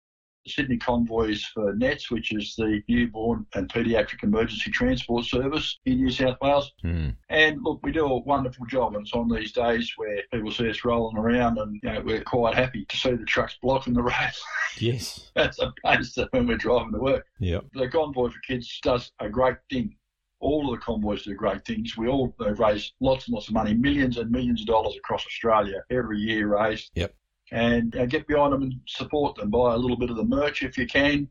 [0.44, 5.96] The Sydney Convoys for NETS, which is the newborn and paediatric emergency transport service in
[5.96, 6.70] New South Wales.
[6.82, 7.08] Hmm.
[7.30, 10.70] And look, we do a wonderful job, and it's on these days where people see
[10.70, 14.02] us rolling around, and you know, we're quite happy to see the trucks blocking the
[14.02, 14.12] road
[14.78, 15.32] Yes.
[15.34, 17.26] as opposed to when we're driving to work.
[17.40, 17.64] Yep.
[17.74, 19.96] The Convoy for Kids does a great thing.
[20.38, 21.96] All of the convoys do great things.
[21.96, 25.82] We all raise lots and lots of money, millions and millions of dollars across Australia
[25.90, 26.90] every year raised.
[26.94, 27.14] Yep.
[27.52, 29.50] And uh, get behind them and support them.
[29.50, 31.28] Buy a little bit of the merch if you can.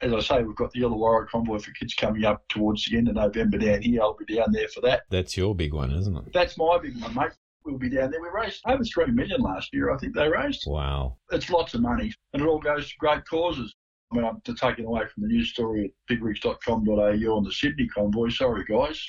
[0.00, 3.08] As I say, we've got the Illawarra Convoy for Kids coming up towards the end
[3.08, 4.00] of November down here.
[4.00, 5.02] I'll be down there for that.
[5.10, 6.32] That's your big one, isn't it?
[6.32, 7.32] That's my big one, mate.
[7.64, 8.22] We'll be down there.
[8.22, 9.90] We raised over three million last year.
[9.90, 10.64] I think they raised.
[10.66, 11.18] Wow.
[11.30, 13.74] It's lots of money, and it all goes to great causes.
[14.10, 17.52] I mean, I'm to take it away from the news story at bigrigs.com.au on the
[17.52, 18.30] Sydney convoy.
[18.30, 19.00] Sorry, guys.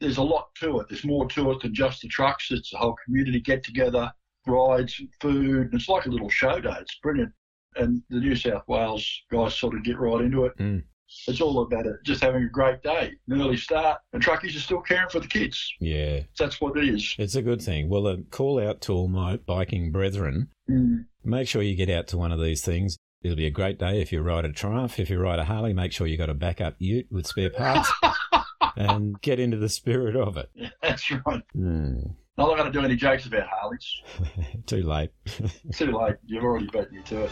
[0.00, 0.88] There's a lot to it.
[0.88, 2.50] There's more to it than just the trucks.
[2.50, 4.12] It's a whole community get together,
[4.46, 5.66] rides, and food.
[5.66, 6.76] And It's like a little show day.
[6.80, 7.32] It's brilliant.
[7.76, 10.56] And the New South Wales guys sort of get right into it.
[10.58, 10.82] Mm.
[11.28, 14.60] It's all about it, just having a great day, an early start, and truckies are
[14.60, 15.72] still caring for the kids.
[15.78, 16.22] Yeah.
[16.36, 17.14] That's what it is.
[17.18, 17.88] It's a good thing.
[17.88, 20.48] Well, a call out to all my biking brethren.
[20.68, 21.04] Mm.
[21.24, 22.96] Make sure you get out to one of these things.
[23.22, 24.98] It'll be a great day if you ride a Triumph.
[24.98, 27.90] If you ride a Harley, make sure you've got a backup ute with spare parts
[28.76, 30.50] and get into the spirit of it.
[30.82, 31.42] That's right.
[31.52, 31.98] Hmm.
[32.38, 34.02] I'm not going to do any jokes about Harleys.
[34.66, 35.10] Too late.
[35.72, 36.16] Too late.
[36.26, 37.30] You've already beaten me to it.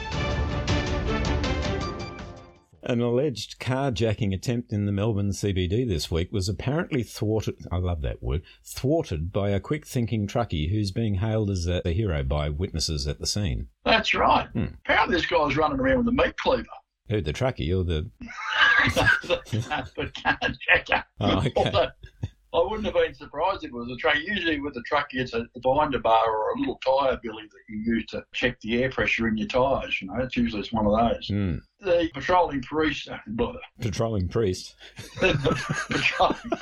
[2.84, 7.66] An alleged carjacking attempt in the Melbourne CBD this week was apparently thwarted.
[7.70, 8.42] I love that word.
[8.62, 13.06] Thwarted by a quick thinking truckie who's being hailed as a, a hero by witnesses
[13.06, 13.68] at the scene.
[13.84, 14.48] That's right.
[14.54, 14.66] Hmm.
[14.84, 16.64] Apparently, this guy's running around with a meat cleaver.
[17.10, 18.10] Who, the truckie or the.
[18.94, 21.04] the, the carjacker.
[21.20, 21.88] Oh, okay.
[22.54, 24.16] I wouldn't have been surprised if it was a truck.
[24.24, 27.94] Usually with a truckie, it's a binder bar or a little tyre billy that you
[27.94, 30.00] use to check the air pressure in your tyres.
[30.00, 31.26] You know, it's usually it's one of those.
[31.26, 31.56] Hmm.
[31.80, 34.76] The patrolling priest, blah, Patrolling priest.
[35.20, 35.34] the,
[35.90, 36.52] patrolling,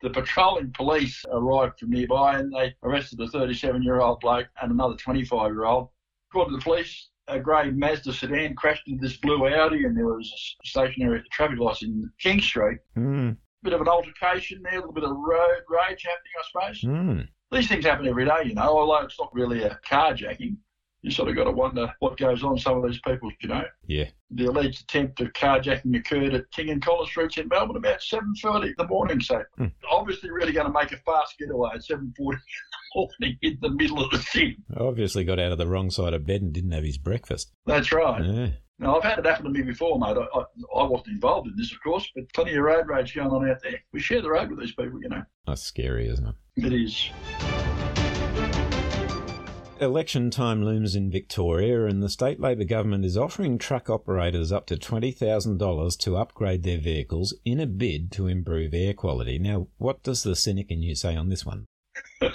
[0.00, 5.90] the patrolling police arrived from nearby and they arrested a 37-year-old bloke and another 25-year-old.
[6.30, 10.06] According to the police, a grey Mazda sedan crashed into this blue Audi and there
[10.06, 12.78] was a stationary traffic lights in King Street.
[12.94, 13.32] Hmm.
[13.66, 16.80] Bit of an altercation there, a little bit of road rage happening, I suppose.
[16.82, 17.20] Hmm.
[17.50, 20.56] These things happen every day, you know, although it's not really a carjacking.
[21.02, 23.64] You sort of got to wonder what goes on some of these people, you know.
[23.88, 24.04] Yeah.
[24.30, 28.66] The alleged attempt of carjacking occurred at King and Collins Streets in Melbourne about 7.30
[28.66, 29.66] in the morning, so Hmm.
[29.90, 32.38] obviously really going to make a fast getaway at 7.40 in the
[32.94, 34.58] morning in the middle of the city.
[34.76, 37.50] Obviously got out of the wrong side of bed and didn't have his breakfast.
[37.66, 38.24] That's right.
[38.24, 38.48] Yeah.
[38.78, 40.18] Now, I've had it happen to me before, mate.
[40.18, 40.44] I, I,
[40.80, 43.62] I wasn't involved in this, of course, but plenty of road rage going on out
[43.62, 43.80] there.
[43.92, 45.22] We share the road with these people, you know.
[45.46, 46.34] That's scary, isn't it?
[46.56, 47.10] It is.
[49.80, 54.66] Election time looms in Victoria, and the state Labor government is offering truck operators up
[54.66, 59.38] to $20,000 to upgrade their vehicles in a bid to improve air quality.
[59.38, 61.64] Now, what does the cynic in you say on this one?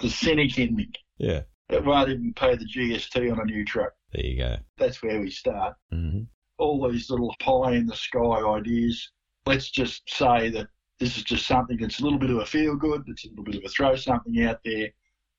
[0.00, 0.90] The cynic in me.
[1.18, 3.92] Yeah, It won't even pay the GST on a new truck.
[4.12, 4.56] There you go.
[4.78, 5.74] That's where we start.
[5.90, 6.20] hmm
[6.58, 8.18] All these little pie in the sky
[8.58, 9.10] ideas.
[9.46, 12.76] Let's just say that this is just something that's a little bit of a feel
[12.76, 14.90] good, it's a little bit of a throw something out there.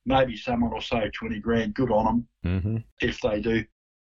[0.05, 2.61] Maybe someone will say 20 grand, good on them.
[2.61, 3.63] hmm If they do,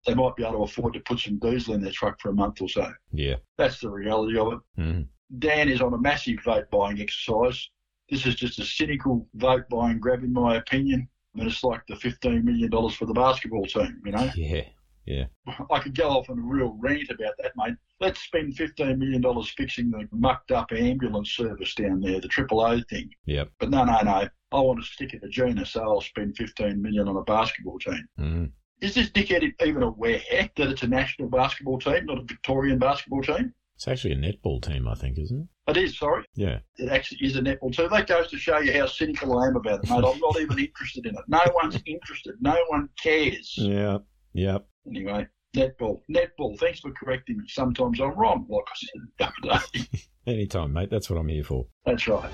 [0.07, 2.33] they might be able to afford to put some diesel in their truck for a
[2.33, 2.91] month or so.
[3.11, 3.35] Yeah.
[3.57, 4.59] That's the reality of it.
[4.77, 5.01] hmm
[5.39, 7.69] Dan is on a massive vote buying exercise.
[8.09, 11.07] This is just a cynical vote buying grab, in my opinion.
[11.35, 14.29] And it's like the $15 million for the basketball team, you know?
[14.35, 14.63] Yeah.
[15.05, 15.25] Yeah.
[15.71, 17.75] I could go off on a real rant about that, mate.
[17.99, 22.79] Let's spend $15 million fixing the mucked up ambulance service down there, the triple O
[22.89, 23.09] thing.
[23.25, 23.49] Yep.
[23.59, 24.27] But no, no, no.
[24.51, 27.79] I want to stick it to Gina, so I'll spend 15 million on a basketball
[27.79, 28.05] team.
[28.17, 28.45] hmm
[28.81, 33.21] Is this dickhead even aware that it's a national basketball team, not a Victorian basketball
[33.21, 33.53] team?
[33.81, 35.71] It's actually a netball team, I think, isn't it?
[35.71, 36.23] It is, sorry.
[36.35, 36.59] Yeah.
[36.77, 37.89] It actually is a netball team.
[37.89, 40.05] That goes to show you how cynical I am about it, mate.
[40.05, 41.23] I'm not even interested in it.
[41.27, 42.35] No one's interested.
[42.41, 43.55] No one cares.
[43.57, 43.97] Yeah.
[44.33, 44.67] Yep.
[44.87, 45.25] Anyway,
[45.55, 45.99] netball.
[46.11, 46.59] Netball.
[46.59, 47.45] Thanks for correcting me.
[47.47, 50.01] Sometimes I'm wrong, like I said the other day.
[50.31, 50.91] Anytime, mate.
[50.91, 51.65] That's what I'm here for.
[51.83, 52.31] That's right.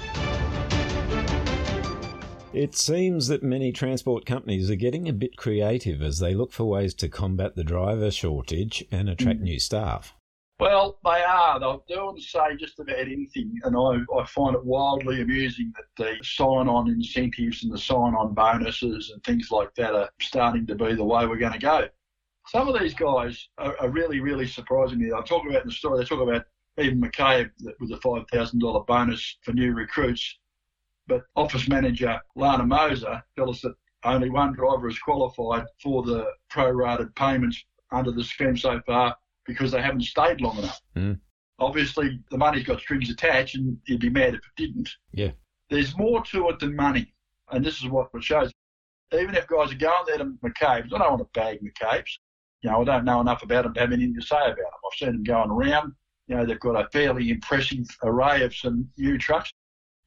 [2.51, 6.65] It seems that many transport companies are getting a bit creative as they look for
[6.65, 9.43] ways to combat the driver shortage and attract mm.
[9.43, 10.13] new staff.
[10.60, 11.60] Well, they are.
[11.60, 15.86] They'll do and say just about anything, and I, I find it wildly amusing that
[16.03, 20.95] the sign-on incentives and the sign-on bonuses and things like that are starting to be
[20.95, 21.88] the way we're going to go.
[22.47, 25.12] Some of these guys are, are really, really surprising me.
[25.14, 25.99] I talk about in the story.
[25.99, 26.45] They talk about
[26.80, 30.39] even McCabe with a five thousand dollar bonus for new recruits,
[31.05, 36.32] but office manager Lana Moser tells us that only one driver is qualified for the
[36.51, 39.16] prorated payments under the scheme so far
[39.47, 40.81] because they haven't stayed long enough.
[40.95, 41.19] Mm.
[41.59, 44.89] Obviously, the money's got strings attached, and you'd be mad if it didn't.
[45.13, 45.31] Yeah.
[45.69, 47.13] There's more to it than money,
[47.51, 48.51] and this is what it shows.
[49.13, 52.19] Even if guys are going there to McCabe's, I don't want to bag McCabe's.
[52.61, 54.65] You know, I don't know enough about them to have anything to say about them.
[54.65, 55.93] I've seen them going around.
[56.27, 59.51] You know, they've got a fairly impressive array of some new trucks.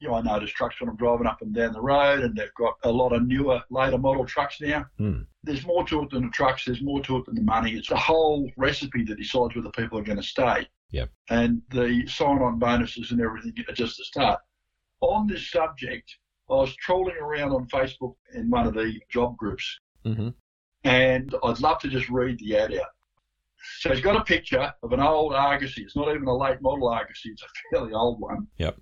[0.01, 2.53] You know, I notice trucks when I'm driving up and down the road, and they've
[2.57, 4.85] got a lot of newer, later model trucks now.
[4.97, 5.21] Hmm.
[5.43, 6.65] There's more to it than the trucks.
[6.65, 7.73] There's more to it than the money.
[7.73, 10.67] It's the whole recipe that decides whether the people are going to stay.
[10.89, 11.09] Yep.
[11.29, 14.39] And the sign-on bonuses and everything are just the start.
[15.01, 16.17] On this subject,
[16.49, 20.29] I was trawling around on Facebook in one of the job groups, Mm-hmm.
[20.83, 22.87] and I'd love to just read the ad out.
[23.79, 25.83] So he's got a picture of an old Argosy.
[25.83, 27.29] It's not even a late model Argosy.
[27.29, 28.47] It's a fairly old one.
[28.57, 28.77] Yep.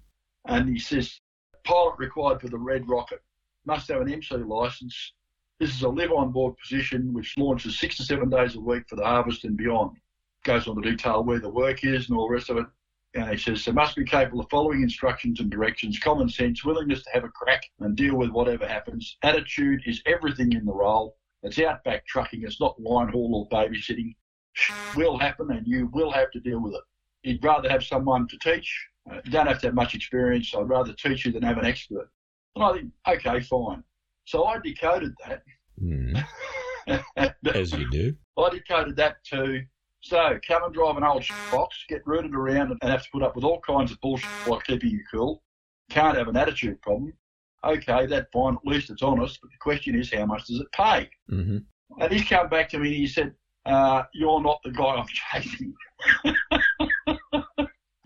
[0.50, 1.22] And he says,
[1.64, 3.22] pilot required for the Red Rocket.
[3.66, 5.14] Must have an MC license.
[5.60, 8.90] This is a live on board position which launches six to seven days a week
[8.90, 9.98] for the harvest and beyond.
[10.44, 12.66] goes on to detail where the work is and all the rest of it.
[13.14, 17.04] And he says they must be capable of following instructions and directions, common sense, willingness
[17.04, 19.18] to have a crack and deal with whatever happens.
[19.22, 21.16] Attitude is everything in the role.
[21.44, 22.42] It's outback trucking.
[22.42, 24.16] It's not line haul or babysitting.
[24.54, 26.84] Shit will happen and you will have to deal with it.
[27.22, 28.88] You'd rather have someone to teach.
[29.10, 30.54] Uh, you don't have to have much experience.
[30.56, 32.10] I'd rather teach you than have an expert.
[32.56, 33.84] And I think, okay, fine.
[34.26, 35.44] So I decoded that.
[35.80, 36.16] Hmm.
[37.54, 38.16] As you do.
[38.38, 39.62] I decoded that to
[40.02, 43.36] so come and drive an old box, get rooted around and have to put up
[43.36, 45.44] with all kinds of bullshit like keeping you cool.
[45.90, 47.14] Can't have an attitude problem.
[47.64, 48.56] Okay, that fine.
[48.56, 49.40] At least it's honest.
[49.42, 51.10] But the question is, how much does it pay?
[51.30, 51.58] Mm-hmm.
[52.00, 53.34] And he's come back to me and he said,
[53.66, 55.08] uh, "You're not the guy I'm
[55.42, 55.74] chasing."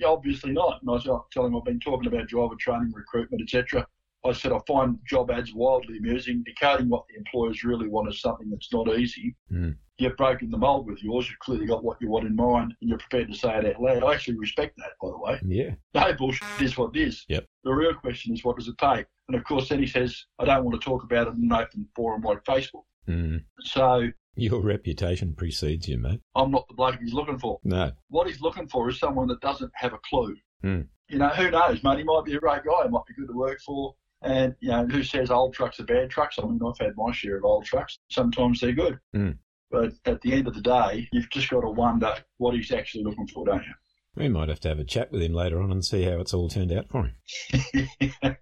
[0.04, 0.82] Yeah, obviously not.
[0.82, 3.88] And I was telling him I've been talking about driver training, recruitment, etc.
[4.26, 6.44] I said I find job ads wildly amusing.
[6.46, 9.36] Decoding what the employers really want is something that's not easy.
[9.52, 9.76] Mm.
[9.98, 11.30] You've broken the mould with yours.
[11.30, 13.82] You've clearly got what you want in mind, and you're prepared to say it out
[13.82, 14.04] loud.
[14.04, 15.40] I actually respect that, by the way.
[15.46, 15.72] Yeah.
[15.94, 16.48] No bullshit.
[16.60, 17.26] It is what it is.
[17.28, 17.46] Yep.
[17.64, 19.06] The real question is, what does it take?
[19.28, 21.54] And of course, then he says, I don't want to talk about it in an
[21.54, 22.84] open forum like Facebook.
[23.08, 23.44] Mm.
[23.62, 26.22] So Your reputation precedes you, mate.
[26.36, 27.60] I'm not the bloke he's looking for.
[27.64, 27.92] No.
[28.10, 30.36] What he's looking for is someone that doesn't have a clue.
[30.64, 30.88] Mm.
[31.10, 32.00] You know, who knows, mate?
[32.00, 32.84] He might be a great guy.
[32.84, 33.94] He might be good to work for.
[34.24, 36.40] And, you know, who says old trucks are bad trucks?
[36.40, 38.00] I mean, I've had my share of old trucks.
[38.10, 39.00] Sometimes they're good.
[39.16, 39.38] Mm.
[39.70, 43.04] But at the end of the day, you've just got to wonder what he's actually
[43.04, 43.74] looking for, don't you?
[44.16, 46.34] We might have to have a chat with him later on and see how it's
[46.34, 47.90] all turned out for him.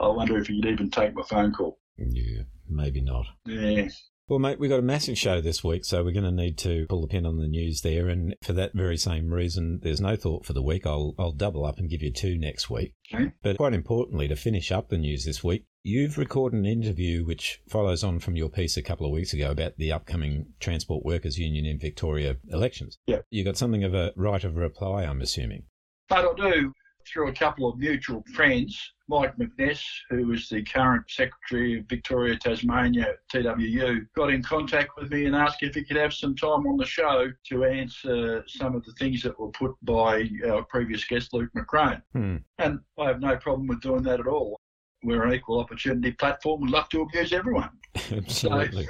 [0.00, 1.78] I wonder if he'd even take my phone call.
[1.96, 3.26] Yeah, maybe not.
[3.46, 3.88] Yeah.
[4.28, 6.86] Well, mate, we've got a massive show this week, so we're going to need to
[6.88, 8.08] pull the pin on the news there.
[8.08, 10.84] And for that very same reason, there's no thought for the week.
[10.84, 12.94] I'll, I'll double up and give you two next week.
[13.14, 13.30] Okay.
[13.44, 17.60] But quite importantly, to finish up the news this week, you've recorded an interview which
[17.68, 21.38] follows on from your piece a couple of weeks ago about the upcoming Transport Workers
[21.38, 22.98] Union in Victoria elections.
[23.06, 23.20] Yeah.
[23.30, 25.66] You got something of a right of reply, I'm assuming.
[26.08, 26.72] But I do,
[27.06, 32.36] through a couple of mutual friends, Mike McNess, who is the current Secretary of Victoria
[32.36, 36.66] Tasmania TWU, got in contact with me and asked if he could have some time
[36.66, 41.04] on the show to answer some of the things that were put by our previous
[41.04, 42.02] guest, Luke McCrone.
[42.12, 42.36] Hmm.
[42.58, 44.58] And I have no problem with doing that at all.
[45.04, 46.62] We're an equal opportunity platform.
[46.62, 47.70] We'd love to abuse everyone.
[48.10, 48.88] Absolutely.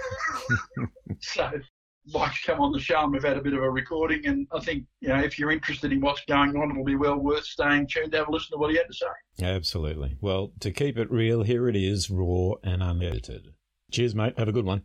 [1.21, 1.51] So
[2.13, 4.25] Mike's come on the show and we've had a bit of a recording.
[4.27, 7.17] And I think, you know, if you're interested in what's going on, it'll be well
[7.17, 9.07] worth staying tuned to have a listen to what he had to say.
[9.43, 10.17] Absolutely.
[10.21, 13.53] Well, to keep it real, here it is, raw and unedited.
[13.91, 14.39] Cheers, mate.
[14.39, 14.83] Have a good one.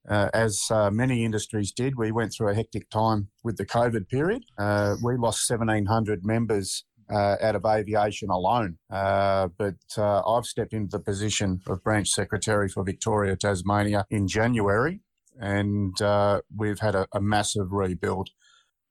[0.08, 4.08] uh, as uh, many industries did, we went through a hectic time with the COVID
[4.08, 4.44] period.
[4.58, 8.78] Uh, we lost 1,700 members uh, out of aviation alone.
[8.90, 14.28] Uh, but uh, I've stepped into the position of branch secretary for Victoria, Tasmania in
[14.28, 15.02] January,
[15.40, 18.30] and uh, we've had a, a massive rebuild.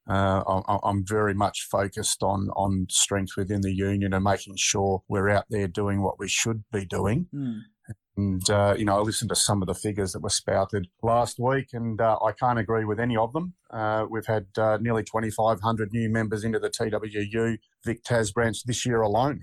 [0.08, 5.02] Uh, I, I'm very much focused on on strength within the union and making sure
[5.08, 7.26] we're out there doing what we should be doing.
[7.32, 7.58] Hmm.
[8.16, 11.38] And, uh, you know, I listened to some of the figures that were spouted last
[11.38, 13.54] week, and uh, I can't agree with any of them.
[13.70, 18.86] Uh, we've had uh, nearly 2,500 new members into the TWU Vic Tas branch this
[18.86, 19.42] year alone.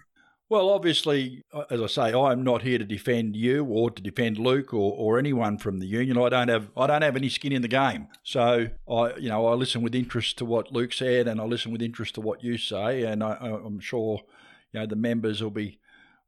[0.50, 4.38] Well, obviously, uh, as I say, I'm not here to defend you or to defend
[4.38, 6.18] Luke or, or anyone from the union.
[6.18, 8.08] I don't have I don't have any skin in the game.
[8.24, 11.72] So I, you know, I listen with interest to what Luke said, and I listen
[11.72, 14.20] with interest to what you say, and I, I'm sure,
[14.72, 15.80] you know, the members will be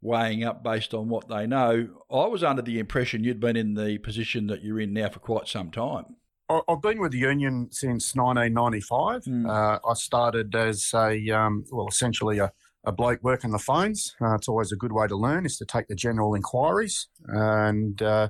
[0.05, 1.87] weighing up based on what they know.
[2.11, 5.19] I was under the impression you'd been in the position that you're in now for
[5.19, 6.15] quite some time.
[6.47, 9.25] I've been with the union since 1995.
[9.25, 9.49] Hmm.
[9.49, 12.51] Uh, I started as a, um, well, essentially a,
[12.83, 14.15] a bloke working the phones.
[14.21, 17.07] Uh, it's always a good way to learn is to take the general inquiries.
[17.25, 18.29] And uh,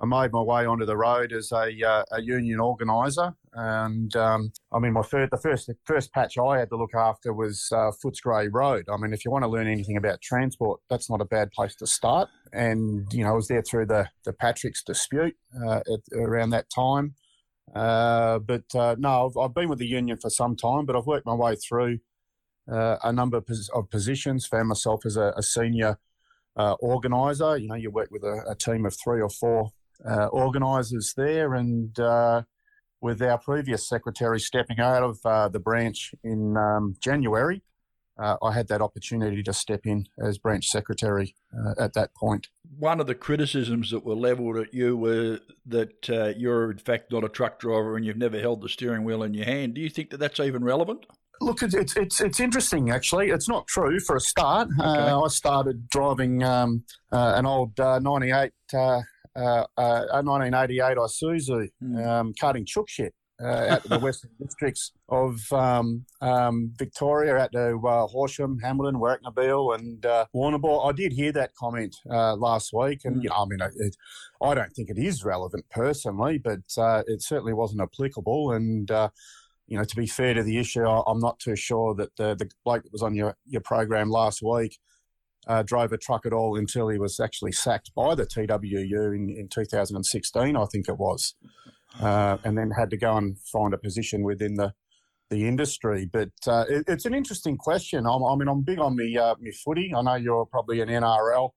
[0.00, 3.34] I made my way onto the road as a, uh, a union organiser.
[3.60, 6.94] And um, I mean, my first, the first the first patch I had to look
[6.94, 8.86] after was uh, Footscray Road.
[8.88, 11.74] I mean, if you want to learn anything about transport, that's not a bad place
[11.76, 12.28] to start.
[12.52, 16.70] And you know, I was there through the the Patrick's dispute uh, at, around that
[16.70, 17.16] time.
[17.74, 21.06] Uh, but uh, no, I've, I've been with the union for some time, but I've
[21.06, 21.98] worked my way through
[22.70, 24.46] uh, a number of, pos- of positions.
[24.46, 25.98] Found myself as a, a senior
[26.56, 27.56] uh, organizer.
[27.56, 29.72] You know, you work with a, a team of three or four
[30.08, 32.42] uh, organisers there, and uh,
[33.00, 37.62] with our previous secretary stepping out of uh, the branch in um, January,
[38.18, 42.48] uh, I had that opportunity to step in as branch secretary uh, at that point.
[42.76, 47.12] One of the criticisms that were levelled at you were that uh, you're in fact
[47.12, 49.74] not a truck driver and you've never held the steering wheel in your hand.
[49.74, 51.06] Do you think that that's even relevant?
[51.40, 53.30] Look, it's it's it's, interesting actually.
[53.30, 54.68] It's not true for a start.
[54.80, 56.82] Uh, I started driving um,
[57.12, 58.50] uh, an old uh, '98,
[59.38, 61.68] uh, uh, uh, a 1988 Isuzu,
[62.04, 63.14] um, carting chook shit.
[63.40, 69.00] Uh, out to the western districts of um, um, Victoria, out to uh, Horsham, Hamilton,
[69.00, 70.88] Warracknabeal, and uh, Warrnambool.
[70.88, 73.96] I did hear that comment uh, last week, and you know, I mean, it, it,
[74.42, 78.50] I don't think it is relevant personally, but uh, it certainly wasn't applicable.
[78.54, 79.10] And uh,
[79.68, 82.34] you know, to be fair to the issue, I, I'm not too sure that the,
[82.34, 84.76] the bloke that was on your, your program last week
[85.46, 89.30] uh, drove a truck at all until he was actually sacked by the TWU in,
[89.30, 91.34] in 2016, I think it was,
[92.00, 94.74] uh, and then had to go and find a position within the
[95.30, 96.08] the industry.
[96.10, 98.06] But uh, it, it's an interesting question.
[98.06, 99.92] I'm, I mean, I'm big on me uh, me footy.
[99.94, 101.50] I know you're probably an NRL.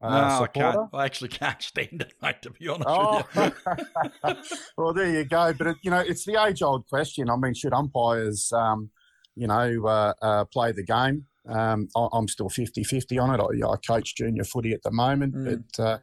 [0.00, 0.78] Uh, no, I can't.
[0.92, 2.42] I actually can't stand it, mate.
[2.42, 4.34] To be honest Oh, with you.
[4.76, 5.52] well, there you go.
[5.52, 7.28] But it, you know, it's the age-old question.
[7.30, 8.90] I mean, should umpires, um,
[9.34, 11.26] you know, uh, uh, play the game?
[11.48, 13.64] Um, I, I'm still 50-50 on it.
[13.64, 15.98] I, I coach junior footy at the moment, but uh,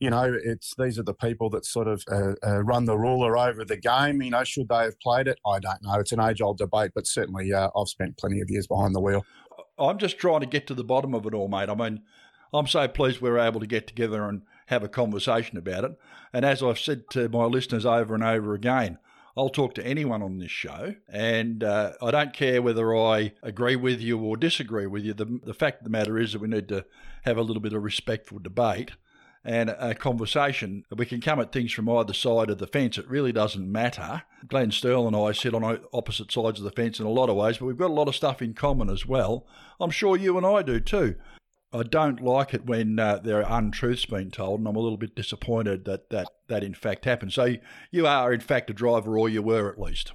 [0.00, 3.36] you know, it's these are the people that sort of uh, uh, run the ruler
[3.36, 4.20] over the game.
[4.22, 5.38] You know, should they have played it?
[5.46, 5.94] I don't know.
[5.94, 9.24] It's an age-old debate, but certainly uh, I've spent plenty of years behind the wheel.
[9.78, 11.68] I'm just trying to get to the bottom of it all, mate.
[11.68, 12.02] I mean,
[12.52, 15.92] I'm so pleased we're able to get together and have a conversation about it.
[16.32, 18.98] And as I've said to my listeners over and over again,
[19.36, 23.76] I'll talk to anyone on this show, and uh, I don't care whether I agree
[23.76, 25.12] with you or disagree with you.
[25.12, 26.86] The, the fact of the matter is that we need to
[27.24, 28.92] have a little bit of respectful debate
[29.44, 30.84] and a conversation.
[30.90, 32.98] We can come at things from either side of the fence.
[32.98, 34.22] It really doesn't matter.
[34.48, 37.36] Glenn Sterle and I sit on opposite sides of the fence in a lot of
[37.36, 39.46] ways, but we've got a lot of stuff in common as well.
[39.78, 41.14] I'm sure you and I do too.
[41.72, 44.96] I don't like it when uh, there are untruths being told, and I'm a little
[44.96, 47.32] bit disappointed that that, that in fact happened.
[47.32, 47.56] So
[47.90, 50.12] you are in fact a driver, or you were at least.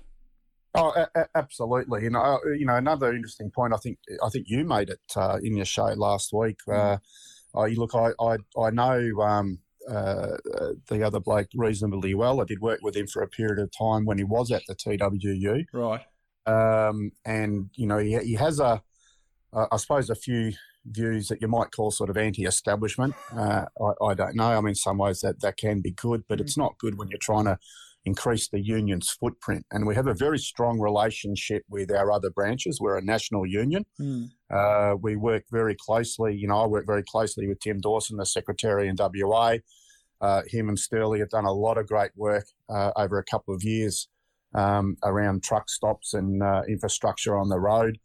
[0.74, 2.06] Oh, a- a- absolutely.
[2.06, 3.74] And uh, you know, another interesting point.
[3.74, 6.60] I think I think you made it uh, in your show last week.
[6.72, 6.98] Uh,
[7.54, 10.38] I look, I I, I know um, uh,
[10.88, 12.40] the other bloke reasonably well.
[12.40, 14.76] I did work with him for a period of time when he was at the
[14.76, 15.66] TWU.
[15.74, 16.02] Right.
[16.48, 18.82] Um, and you know, he, he has a,
[19.54, 20.54] I suppose, a few
[20.86, 23.14] views that you might call sort of anti-establishment.
[23.36, 24.58] Uh, I, I don't know.
[24.58, 27.10] I mean, in some ways that that can be good, but it's not good when
[27.10, 27.58] you're trying to
[28.06, 29.66] increase the union's footprint.
[29.72, 32.80] And we have a very strong relationship with our other branches.
[32.82, 33.86] We're a national union.
[34.50, 36.36] Uh, we work very closely.
[36.36, 39.58] You know, I work very closely with Tim Dawson, the secretary in WA.
[40.20, 43.54] Uh, him and Sturley have done a lot of great work uh, over a couple
[43.54, 44.08] of years
[44.54, 48.00] um, around truck stops and uh, infrastructure on the road.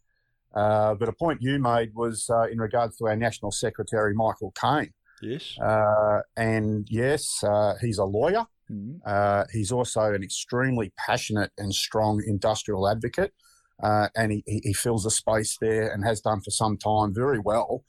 [0.53, 4.53] Uh, but a point you made was uh, in regards to our national secretary, Michael
[4.59, 4.93] Kaine.
[5.21, 5.57] Yes.
[5.59, 8.45] Uh, and yes, uh, he's a lawyer.
[8.71, 8.99] Mhm.
[9.05, 13.33] Uh, he's also an extremely passionate and strong industrial advocate.
[13.81, 17.37] Uh, and he, he fills a space there and has done for some time very
[17.37, 17.83] well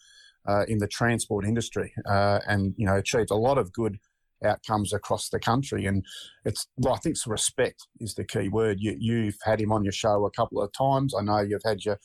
[0.47, 3.99] uh, in the transport industry uh, and, you know, achieved a lot of good
[4.45, 5.87] outcomes across the country.
[5.87, 6.05] And
[6.45, 8.79] it's, well, I think it's respect is the key word.
[8.81, 11.15] You, you've had him on your show a couple of times.
[11.19, 11.99] I know you've had your,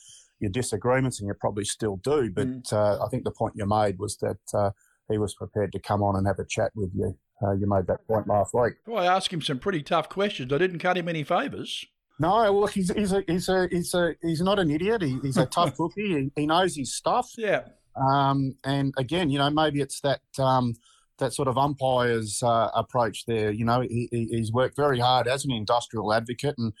[0.44, 3.98] your disagreements and you probably still do, but uh, I think the point you made
[3.98, 4.70] was that uh,
[5.10, 7.16] he was prepared to come on and have a chat with you.
[7.42, 8.74] Uh, you made that point last week.
[8.86, 10.52] Well, I asked him some pretty tough questions.
[10.52, 11.84] I didn't cut him any favours.
[12.20, 15.02] No, well, look, he's, he's a he's a he's a he's not an idiot.
[15.02, 16.30] He, he's a tough cookie.
[16.36, 17.28] He, he knows his stuff.
[17.36, 17.62] Yeah.
[17.96, 20.74] Um, and again, you know, maybe it's that um,
[21.18, 23.50] that sort of umpire's uh, approach there.
[23.50, 26.72] You know, he, he- he's worked very hard as an industrial advocate, and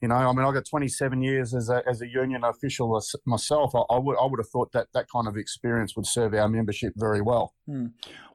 [0.00, 3.74] you know, I mean, I got 27 years as a as a union official myself.
[3.74, 6.48] I, I would I would have thought that that kind of experience would serve our
[6.48, 7.54] membership very well.
[7.66, 7.86] Hmm.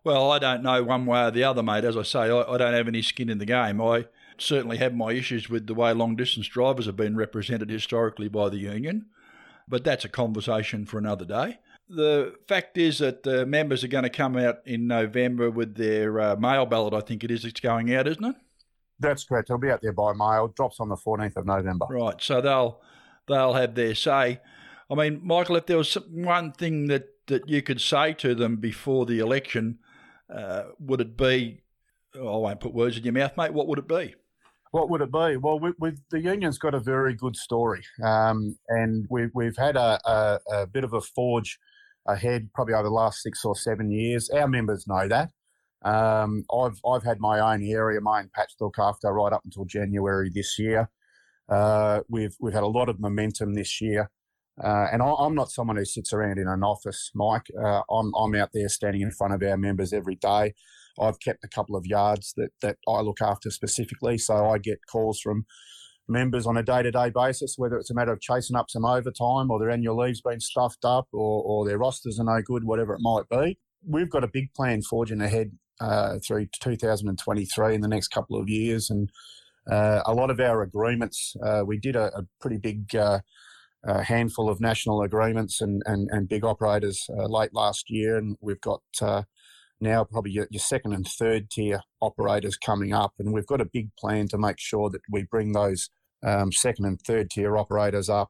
[0.03, 1.84] Well, I don't know one way or the other, mate.
[1.84, 3.82] As I say, I, I don't have any skin in the game.
[3.82, 4.05] I
[4.38, 8.49] certainly have my issues with the way long distance drivers have been represented historically by
[8.49, 9.07] the union,
[9.68, 11.60] but that's a conversation for another day.
[11.89, 16.20] The fact is that the members are going to come out in November with their
[16.20, 18.36] uh, mail ballot, I think it is, it's going out, isn't it?
[19.00, 19.50] That's correct.
[19.50, 20.50] It'll be out there by mail.
[20.50, 21.86] Drops on the 14th of November.
[21.89, 22.22] Right.
[22.22, 22.82] So they'll
[23.28, 24.41] they'll have their say.
[24.91, 28.56] I mean, Michael, if there was one thing that, that you could say to them
[28.56, 29.78] before the election,
[30.34, 31.62] uh, would it be?
[32.16, 33.54] oh, I won't put words in your mouth, mate.
[33.54, 34.16] What would it be?
[34.72, 35.38] What would it be?
[35.38, 39.76] Well, we, we've, the union's got a very good story, um, and we've we've had
[39.76, 41.58] a, a, a bit of a forge
[42.08, 44.30] ahead probably over the last six or seven years.
[44.30, 45.32] Our members know that.
[45.84, 49.41] Um, I've I've had my own area, my own patch to look after right up
[49.45, 50.89] until January this year.
[51.47, 54.11] Uh, we've we've had a lot of momentum this year,
[54.63, 57.47] uh, and I, I'm not someone who sits around in an office, Mike.
[57.57, 60.53] Uh, I'm I'm out there standing in front of our members every day.
[60.99, 64.80] I've kept a couple of yards that that I look after specifically, so I get
[64.91, 65.45] calls from
[66.09, 69.59] members on a day-to-day basis, whether it's a matter of chasing up some overtime or
[69.59, 72.99] their annual leave's been stuffed up or, or their rosters are no good, whatever it
[72.99, 73.59] might be.
[73.88, 78.49] We've got a big plan forging ahead uh, through 2023 in the next couple of
[78.49, 79.09] years, and
[79.71, 83.19] uh, a lot of our agreements, uh, we did a, a pretty big uh,
[84.03, 88.61] handful of national agreements and, and, and big operators uh, late last year, and we've
[88.61, 89.23] got uh,
[89.80, 93.65] now probably your, your second and third tier operators coming up, and we've got a
[93.65, 95.89] big plan to make sure that we bring those
[96.23, 98.30] um, second and third tier operators up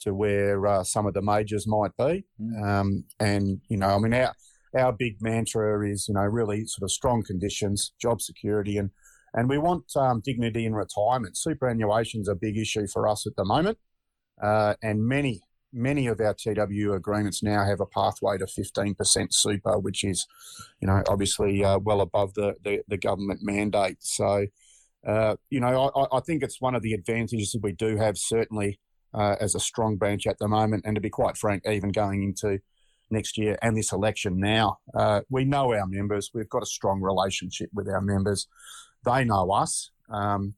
[0.00, 2.24] to where uh, some of the majors might be.
[2.62, 4.32] Um, and you know, I mean, our
[4.76, 8.90] our big mantra is you know really sort of strong conditions, job security, and
[9.34, 11.36] and we want um, dignity in retirement.
[11.36, 13.78] Superannuation is a big issue for us at the moment,
[14.42, 15.40] uh, and many
[15.74, 20.26] many of our TW agreements now have a pathway to 15% super, which is,
[20.80, 23.96] you know, obviously uh, well above the, the, the government mandate.
[23.98, 24.46] So,
[25.06, 28.16] uh, you know, I, I think it's one of the advantages that we do have,
[28.16, 28.78] certainly
[29.12, 32.22] uh, as a strong branch at the moment, and to be quite frank, even going
[32.22, 32.60] into
[33.14, 36.30] next year and this election now, uh, we know our members.
[36.34, 38.46] We've got a strong relationship with our members.
[39.04, 39.90] They know us.
[40.10, 40.54] Um,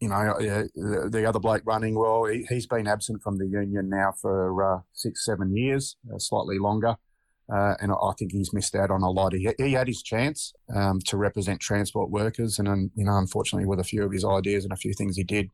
[0.00, 3.46] you know, uh, the, the other bloke running, well, he, he's been absent from the
[3.46, 6.96] union now for uh, six, seven years, uh, slightly longer.
[7.52, 9.32] Uh, and I think he's missed out on a lot.
[9.32, 13.66] He, he had his chance um, to represent transport workers, and um, you know, unfortunately,
[13.66, 15.48] with a few of his ideas and a few things he did,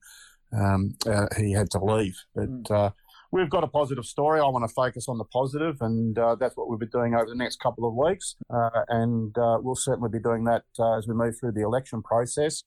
[0.59, 2.17] um, uh, he had to leave.
[2.35, 2.91] But uh,
[3.33, 4.39] we've got a positive story.
[4.39, 7.27] I want to focus on the positive, and uh, that's what we'll be doing over
[7.27, 8.37] the next couple of weeks.
[8.49, 12.03] Uh, and uh, we'll certainly be doing that uh, as we move through the election
[12.03, 12.63] process.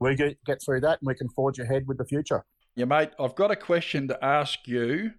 [0.00, 2.44] We get, get through that, and we can forge ahead with the future.
[2.74, 5.12] Yeah, mate, I've got a question to ask you,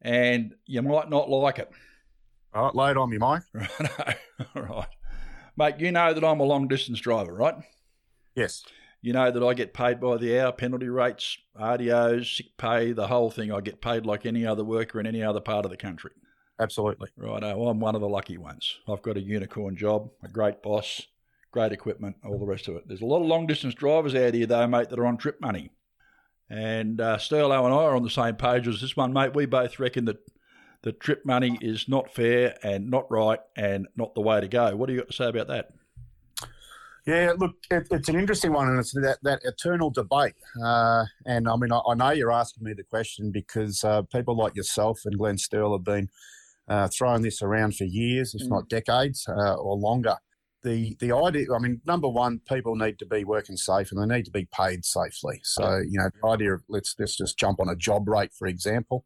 [0.00, 1.70] and you might not like it.
[2.54, 3.42] All right, lay it on me, Mike.
[3.54, 4.16] Right,
[4.54, 4.88] all right.
[5.58, 7.54] Mate, you know that I'm a long distance driver, right?
[8.34, 8.62] Yes.
[9.06, 13.06] You know that I get paid by the hour, penalty rates, RDOs, sick pay, the
[13.06, 13.52] whole thing.
[13.52, 16.10] I get paid like any other worker in any other part of the country.
[16.58, 17.10] Absolutely.
[17.16, 18.80] Right, I'm one of the lucky ones.
[18.88, 21.06] I've got a unicorn job, a great boss,
[21.52, 22.88] great equipment, all the rest of it.
[22.88, 25.40] There's a lot of long distance drivers out here, though, mate, that are on trip
[25.40, 25.70] money.
[26.50, 29.36] And uh, Sterlo and I are on the same page as this one, mate.
[29.36, 30.18] We both reckon that
[30.82, 34.74] the trip money is not fair and not right and not the way to go.
[34.74, 35.70] What do you got to say about that?
[37.06, 40.34] Yeah, look, it, it's an interesting one, and it's that, that eternal debate.
[40.62, 44.36] Uh, and I mean, I, I know you're asking me the question because uh, people
[44.36, 46.08] like yourself and Glenn Sterle have been
[46.68, 48.50] uh, throwing this around for years, if Mm.
[48.50, 50.16] not decades uh, or longer.
[50.64, 54.16] The the idea, I mean, number one, people need to be working safe and they
[54.16, 55.38] need to be paid safely.
[55.44, 58.48] So, you know, the idea of let's let's just jump on a job rate, for
[58.48, 59.04] example.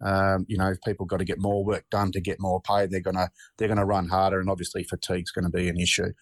[0.00, 2.90] Um, you know, if people got to get more work done to get more paid,
[2.90, 6.12] they're gonna they're gonna run harder, and obviously fatigue's going to be an issue.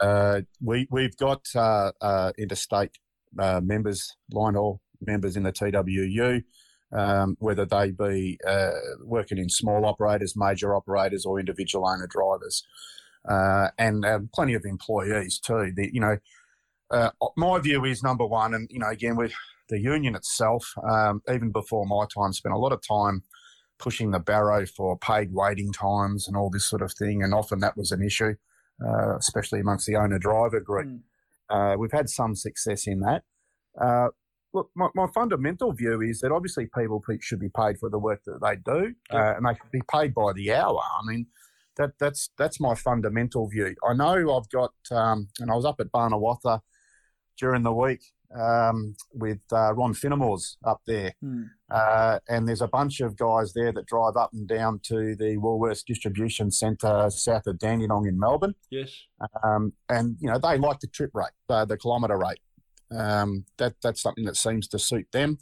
[0.00, 2.98] Uh, we we've got uh, uh, interstate
[3.38, 6.42] uh, members, line haul members in the TWU,
[6.92, 8.70] um, whether they be uh,
[9.02, 12.64] working in small operators, major operators, or individual owner drivers.
[13.78, 15.72] and uh, plenty of employees too.
[15.74, 16.18] The, you know,
[17.36, 19.32] my view is number one, and you know, again, with
[19.68, 23.22] the union itself, um, even before my time, spent a lot of time
[23.78, 27.60] pushing the barrow for paid waiting times and all this sort of thing, and often
[27.60, 28.34] that was an issue,
[28.84, 30.88] uh, especially amongst the owner driver group.
[31.50, 33.22] Uh, we've had some success in that.
[33.80, 34.08] Uh,
[34.52, 38.20] look, my, my fundamental view is that obviously people should be paid for the work
[38.26, 40.80] that they do, uh, and they should be paid by the hour.
[40.80, 41.26] I mean,
[41.76, 43.74] that that's that's my fundamental view.
[43.88, 46.60] I know I've got, um, and I was up at Barnawartha
[47.38, 48.02] during the week
[48.34, 51.14] um, with uh, Ron Finemore's up there,
[51.70, 55.36] uh, and there's a bunch of guys there that drive up and down to the
[55.36, 58.54] Woolworths distribution centre south of Dandenong in Melbourne.
[58.70, 58.90] Yes.
[59.42, 62.40] Um, and you know they like the trip rate, uh, the kilometre rate.
[62.90, 65.38] Um, that that's something that seems to suit them.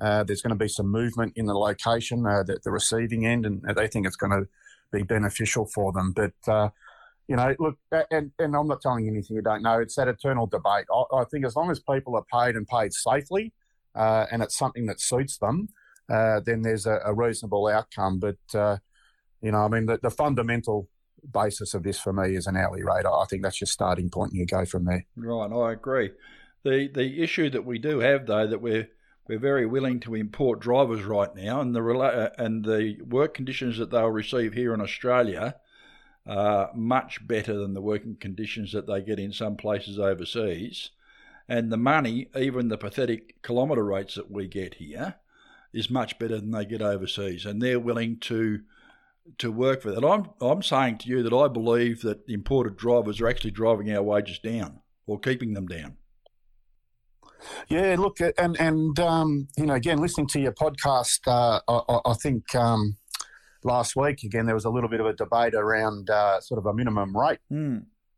[0.00, 3.46] Uh, there's going to be some movement in the location, uh, the, the receiving end,
[3.46, 4.48] and they think it's going to
[4.90, 6.12] be beneficial for them.
[6.12, 6.70] But uh,
[7.28, 7.78] you know, look,
[8.10, 9.80] and, and I'm not telling you anything you don't know.
[9.80, 10.86] It's that eternal debate.
[10.92, 13.52] I, I think as long as people are paid and paid safely,
[13.94, 15.68] uh, and it's something that suits them,
[16.10, 18.18] uh, then there's a, a reasonable outcome.
[18.18, 18.78] But uh,
[19.40, 20.88] you know, I mean, the, the fundamental
[21.32, 23.06] basis of this for me is an hourly rate.
[23.06, 25.06] I think that's your starting point, and you go from there.
[25.16, 26.10] Right, I agree.
[26.64, 28.88] The the issue that we do have though that we're
[29.28, 33.90] we're very willing to import drivers right now, and the and the work conditions that
[33.90, 35.56] they'll receive here in Australia
[36.26, 40.90] are much better than the working conditions that they get in some places overseas.
[41.48, 45.16] And the money, even the pathetic kilometre rates that we get here,
[45.72, 48.60] is much better than they get overseas, and they're willing to
[49.38, 50.04] to work for that.
[50.04, 54.02] I'm I'm saying to you that I believe that imported drivers are actually driving our
[54.02, 55.96] wages down or keeping them down.
[57.68, 62.14] Yeah, look, and and um, you know, again, listening to your podcast, uh, I, I
[62.14, 62.98] think um,
[63.64, 66.66] last week again there was a little bit of a debate around uh, sort of
[66.66, 67.38] a minimum rate.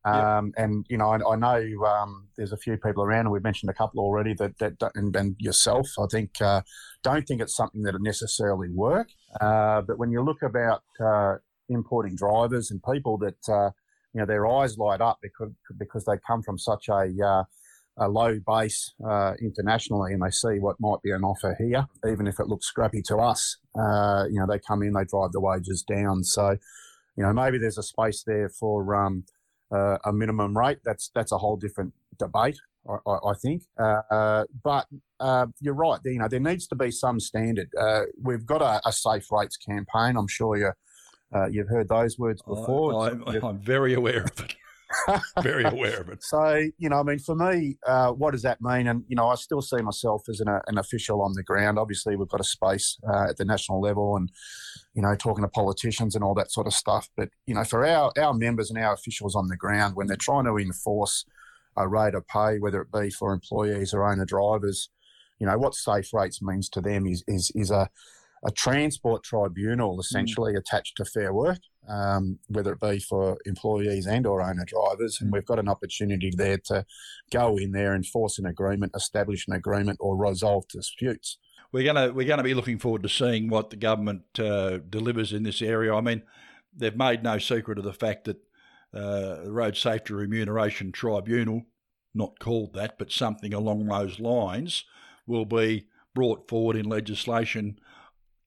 [0.07, 3.43] Um, And you know, I, I know um, there's a few people around, and we've
[3.43, 6.61] mentioned a couple already that that don't- and, and yourself, I think, uh,
[7.03, 9.09] don't think it's something that would necessarily work.
[9.41, 11.37] Uh, but when you look about uh,
[11.71, 13.71] importing drivers and people that uh,
[14.13, 17.45] you know their eyes light up because because they come from such a uh,
[17.99, 22.27] a low base uh, internationally, and they see what might be an offer here, even
[22.27, 23.59] if it looks scrappy to us.
[23.79, 26.25] Uh, you know, they come in, they drive the wages down.
[26.25, 26.57] So,
[27.17, 29.25] you know, maybe there's a space there for um,
[29.71, 30.79] uh, a minimum rate.
[30.85, 32.59] That's that's a whole different debate,
[32.89, 33.63] I, I, I think.
[33.79, 34.87] Uh, but
[35.21, 36.01] uh, you're right.
[36.05, 37.69] You know, there needs to be some standard.
[37.79, 40.17] Uh, we've got a, a safe rates campaign.
[40.17, 40.73] I'm sure you.
[41.35, 43.09] Uh, you've heard those words before.
[43.09, 44.55] I'm, I'm very aware of it.
[45.43, 46.23] very aware of it.
[46.23, 48.87] So, you know, I mean, for me, uh, what does that mean?
[48.87, 51.79] And, you know, I still see myself as an, an official on the ground.
[51.79, 54.31] Obviously, we've got a space uh, at the national level and,
[54.95, 57.09] you know, talking to politicians and all that sort of stuff.
[57.17, 60.17] But, you know, for our, our members and our officials on the ground, when they're
[60.17, 61.25] trying to enforce
[61.77, 64.91] a rate of pay, whether it be for employees or owner drivers,
[65.39, 67.89] you know, what safe rates means to them is, is, is a,
[68.47, 74.27] a transport tribunal essentially attached to Fair Work, um, whether it be for employees and
[74.27, 75.21] or owner drivers.
[75.21, 76.85] And we've got an opportunity there to
[77.31, 81.39] go in there, enforce an agreement, establish an agreement, or resolve disputes.
[81.73, 85.43] We're gonna we're gonna be looking forward to seeing what the government uh, delivers in
[85.43, 85.95] this area.
[85.95, 86.23] I mean,
[86.77, 88.37] they've made no secret of the fact that
[88.93, 91.63] uh, the Road Safety Remuneration Tribunal,
[92.15, 94.85] not called that, but something along those lines,
[95.27, 97.79] will be brought forward in legislation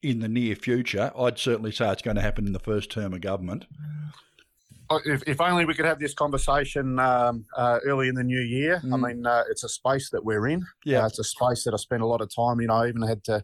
[0.01, 1.11] in the near future.
[1.17, 3.65] I'd certainly say it's going to happen in the first term of government.
[4.89, 8.39] Oh, If, if only we could have this conversation um, uh, early in the new
[8.39, 8.81] year.
[8.91, 10.65] I mean, uh, it's a space that we're in.
[10.85, 11.03] Yeah.
[11.03, 12.69] Uh, it's a space that I spent a lot of time in.
[12.69, 13.43] I even had to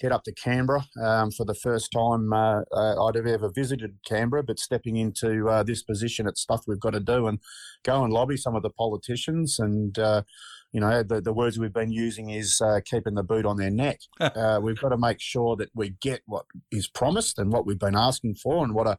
[0.00, 3.98] head up to Canberra um, for the first time uh, uh, I'd have ever visited
[4.06, 7.40] Canberra, but stepping into uh, this position, it's stuff we've got to do and
[7.84, 9.58] go and lobby some of the politicians.
[9.58, 10.22] And, uh,
[10.72, 13.70] you know, the, the words we've been using is uh, keeping the boot on their
[13.70, 14.00] neck.
[14.20, 17.78] uh, we've got to make sure that we get what is promised and what we've
[17.78, 18.98] been asking for and what a,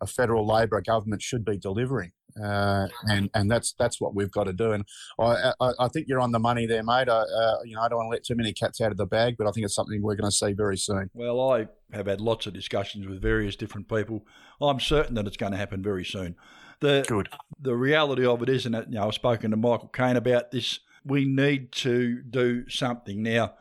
[0.00, 2.12] a federal Labor government should be delivering.
[2.40, 4.70] Uh, and and that's that's what we've got to do.
[4.70, 4.84] And
[5.18, 7.08] I, I, I think you're on the money there, mate.
[7.08, 9.06] I, uh, you know, I don't want to let too many cats out of the
[9.06, 11.10] bag, but I think it's something we're going to see very soon.
[11.14, 14.24] Well, I have had lots of discussions with various different people.
[14.60, 16.36] I'm certain that it's going to happen very soon.
[16.80, 17.28] The Good.
[17.60, 18.86] the reality of it isn't it?
[18.88, 20.78] You know, I've spoken to Michael Kaine about this.
[21.08, 23.54] We need to do something now.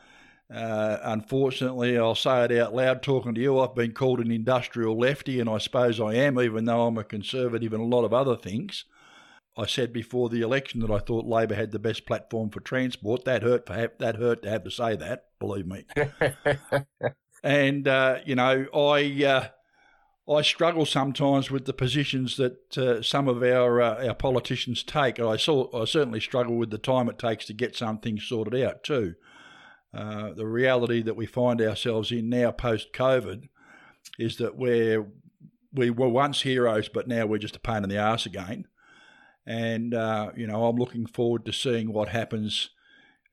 [0.53, 3.59] Uh, unfortunately, I'll say it out loud talking to you.
[3.59, 7.03] I've been called an industrial lefty, and I suppose I am, even though I'm a
[7.03, 8.85] conservative in a lot of other things.
[9.57, 13.25] I said before the election that I thought Labor had the best platform for transport.
[13.25, 13.65] That hurt.
[13.65, 15.25] For have, that hurt to have to say that.
[15.39, 15.85] Believe me.
[17.43, 19.47] and uh, you know, I uh,
[20.29, 25.19] I struggle sometimes with the positions that uh, some of our uh, our politicians take.
[25.19, 28.61] I saw I certainly struggle with the time it takes to get some things sorted
[28.61, 29.15] out too.
[29.93, 33.47] Uh, the reality that we find ourselves in now post COVID
[34.19, 35.07] is that we're
[35.73, 38.65] we were once heroes, but now we're just a pain in the arse again.
[39.45, 42.71] And uh, you know, I'm looking forward to seeing what happens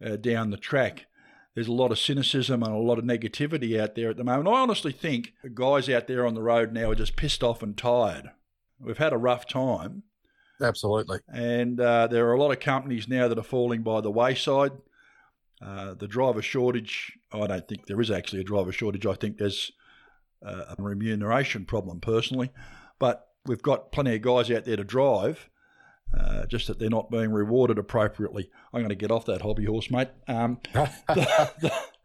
[0.05, 1.07] uh, down the track
[1.55, 4.49] there's a lot of cynicism and a lot of negativity out there at the moment.
[4.49, 7.77] I honestly think guys out there on the road now are just pissed off and
[7.77, 8.31] tired.
[8.81, 10.03] We've had a rough time.
[10.61, 11.19] Absolutely.
[11.29, 14.73] And uh, there are a lot of companies now that are falling by the wayside.
[15.65, 19.07] Uh, the driver shortage, I don't think there is actually a driver shortage.
[19.07, 19.71] I think there's
[20.45, 22.51] uh, a remuneration problem personally.
[22.99, 25.49] But we've got plenty of guys out there to drive.
[26.19, 28.51] Uh, just that they're not being rewarded appropriately.
[28.73, 30.09] I'm going to get off that hobby horse, mate.
[30.29, 30.59] Um,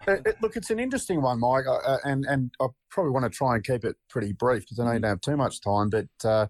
[0.07, 3.25] It- it- look, it's an interesting one, Mike, uh, uh, and and I probably want
[3.25, 5.61] to try and keep it pretty brief because I know you don't have too much
[5.61, 5.89] time.
[5.89, 6.47] But uh,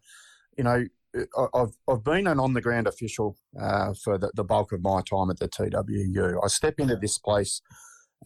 [0.58, 4.44] you know, I- I've I've been an on the ground official uh, for the, the
[4.44, 6.40] bulk of my time at the TWU.
[6.44, 7.62] I step into this place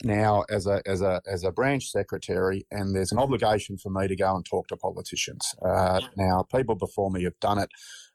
[0.04, 4.08] now as a as a as a branch secretary, and there's an obligation for me
[4.10, 5.56] to go and talk to politicians.
[5.66, 7.70] Uh, now, people before me have done it.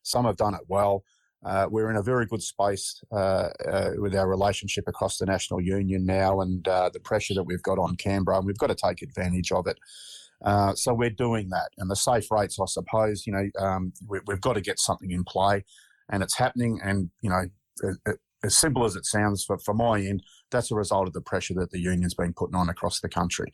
[0.08, 1.04] Some have done it well.
[1.44, 5.60] Uh, we're in a very good space uh, uh, with our relationship across the national
[5.60, 8.74] union now, and uh, the pressure that we've got on Canberra, and we've got to
[8.74, 9.78] take advantage of it.
[10.44, 14.18] Uh, so we're doing that, and the safe rates, I suppose, you know, um, we,
[14.26, 15.64] we've got to get something in play,
[16.10, 16.80] and it's happening.
[16.82, 17.44] And you know,
[17.82, 20.22] it- it- as simple as it sounds for, for my end,
[20.52, 23.50] that's a result of the pressure that the union's been putting on across the country.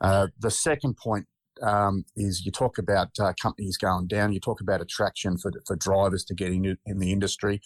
[0.00, 1.26] Uh, the second point
[1.62, 5.76] um, is you talk about uh, companies going down, you talk about attraction for, for
[5.76, 7.60] drivers to get in, in the industry.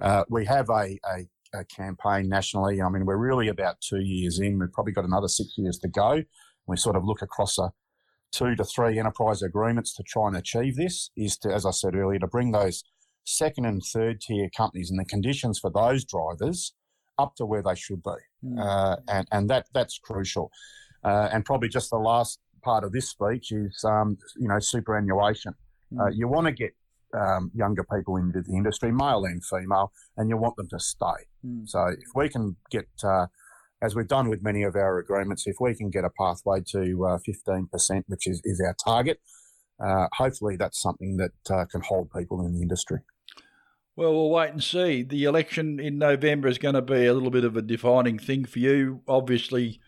[0.00, 2.80] Uh, we have a, a, a campaign nationally.
[2.80, 4.58] I mean, we're really about two years in.
[4.58, 6.22] We've probably got another six years to go.
[6.66, 7.72] We sort of look across a
[8.32, 11.10] two to three enterprise agreements to try and achieve this.
[11.16, 12.84] Is to, as I said earlier, to bring those
[13.24, 16.74] second and third tier companies and the conditions for those drivers
[17.18, 20.50] up to where they should be, uh, and and that that's crucial.
[21.02, 25.54] Uh, and probably just the last part of this speech is um, you know superannuation.
[25.98, 26.72] Uh, you want to get
[27.18, 31.26] um, younger people into the industry, male and female, and you want them to stay.
[31.64, 33.26] So if we can get, uh,
[33.82, 37.06] as we've done with many of our agreements, if we can get a pathway to
[37.06, 39.18] uh, fifteen percent, which is, is our target,
[39.84, 42.98] uh, hopefully that's something that uh, can hold people in the industry.
[43.96, 45.02] Well, we'll wait and see.
[45.02, 48.44] The election in November is going to be a little bit of a defining thing
[48.44, 49.02] for you.
[49.08, 49.80] Obviously,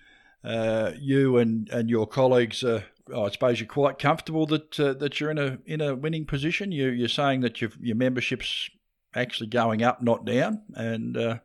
[0.44, 5.20] uh, you and, and your colleagues, are, I suppose, you're quite comfortable that uh, that
[5.20, 6.73] you're in a in a winning position.
[6.73, 8.70] You, you're saying that your your membership's
[9.14, 11.39] actually going up, not down, and uh,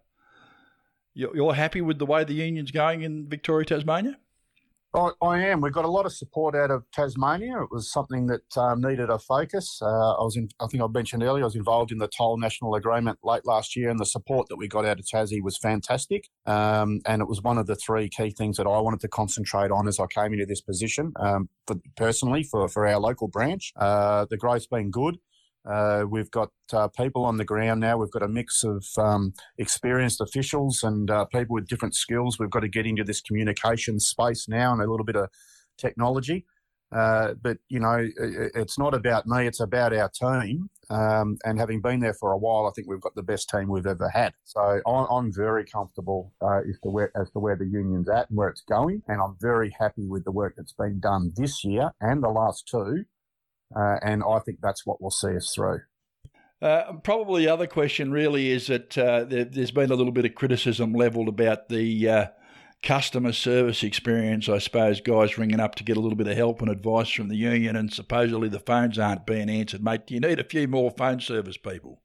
[1.14, 4.18] you're, you're happy with the way the union's going in Victoria, Tasmania.
[4.98, 5.62] I, am.
[5.62, 7.62] We've got a lot of support out of Tasmania.
[7.62, 9.80] It was something that um, needed a focus.
[9.82, 10.50] Uh, I was in.
[10.60, 11.44] I think I mentioned earlier.
[11.44, 14.58] I was involved in the Toll National Agreement late last year, and the support that
[14.58, 16.30] we got out of Tassie was fantastic.
[16.46, 19.72] Um, and it was one of the three key things that I wanted to concentrate
[19.72, 21.14] on as I came into this position.
[21.20, 25.18] Um, for, personally, for for our local branch, uh, the growth's been good.
[25.70, 27.98] Uh, we've got uh, people on the ground now.
[27.98, 32.40] We've got a mix of um, experienced officials and uh, people with different skills.
[32.40, 35.30] We've got to get into this communication space now and a little bit of
[35.78, 36.46] technology.
[36.96, 40.70] Uh, but you know, it's not about me; it's about our team.
[40.90, 43.68] Um, and having been there for a while, I think we've got the best team
[43.68, 44.32] we've ever had.
[44.46, 48.38] So I'm very comfortable uh, as to where as to where the union's at and
[48.38, 51.92] where it's going, and I'm very happy with the work that's been done this year
[52.00, 53.04] and the last two.
[53.76, 55.82] Uh, and I think that's what will see us through.
[56.62, 60.26] Uh, probably the other question really is that uh, there, there's been a little bit
[60.26, 62.26] of criticism levelled about the uh,
[62.82, 64.50] customer service experience.
[64.50, 67.28] I suppose guys ringing up to get a little bit of help and advice from
[67.30, 69.84] the union, and supposedly the phones aren't being answered.
[69.84, 72.02] Mate, do you need a few more phone service people?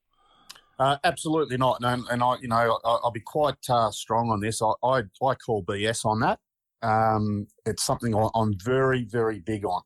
[0.78, 4.40] Uh, absolutely not, and, and I, you know, I, I'll be quite uh, strong on
[4.40, 4.60] this.
[4.60, 6.40] I, I, I call BS on that.
[6.82, 9.82] Um, it's something I'm very, very big on.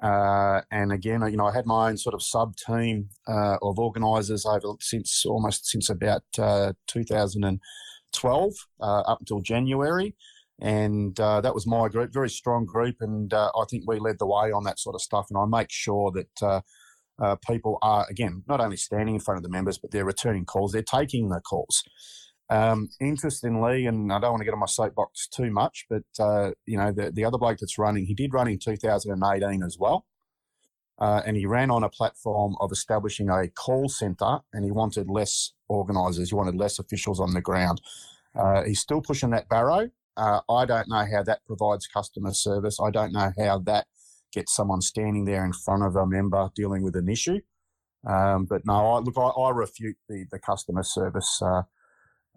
[0.00, 3.78] Uh, and again, you know, I had my own sort of sub team uh, of
[3.78, 10.14] organisers over since almost since about uh, 2012 uh, up until January,
[10.60, 14.18] and uh, that was my group, very strong group, and uh, I think we led
[14.20, 15.26] the way on that sort of stuff.
[15.30, 16.62] And I make sure that
[17.44, 20.72] people are again not only standing in front of the members, but they're returning calls,
[20.72, 21.82] they're taking the calls.
[22.50, 26.52] Um, interestingly, and I don't want to get on my soapbox too much, but uh,
[26.64, 30.06] you know the the other bloke that's running, he did run in 2018 as well,
[30.98, 35.10] uh, and he ran on a platform of establishing a call centre, and he wanted
[35.10, 37.82] less organisers, he wanted less officials on the ground.
[38.34, 39.90] Uh, he's still pushing that barrow.
[40.16, 42.78] Uh, I don't know how that provides customer service.
[42.82, 43.86] I don't know how that
[44.32, 47.40] gets someone standing there in front of a member dealing with an issue.
[48.06, 51.40] Um, but no, I, look, I, I refute the, the customer service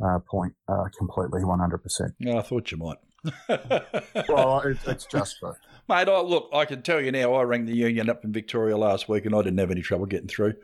[0.03, 2.13] uh, point uh, completely, 100%.
[2.19, 2.97] No, I thought you might.
[4.29, 5.53] well, it, it's just true.
[5.89, 8.77] Mate, I, look, I can tell you now, I rang the union up in Victoria
[8.77, 10.55] last week and I didn't have any trouble getting through.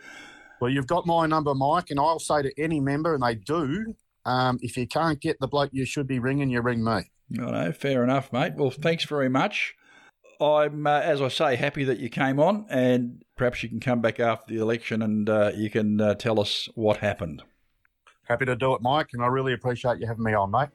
[0.60, 3.96] Well, you've got my number, Mike, and I'll say to any member, and they do,
[4.26, 7.12] um, if you can't get the bloke you should be ringing, you ring me.
[7.40, 8.56] I know, fair enough, mate.
[8.56, 9.76] Well, thanks very much.
[10.40, 14.02] I'm, uh, as I say, happy that you came on, and perhaps you can come
[14.02, 17.44] back after the election and uh, you can uh, tell us what happened.
[18.28, 20.68] Happy to do it, Mike, and I really appreciate you having me on, mate.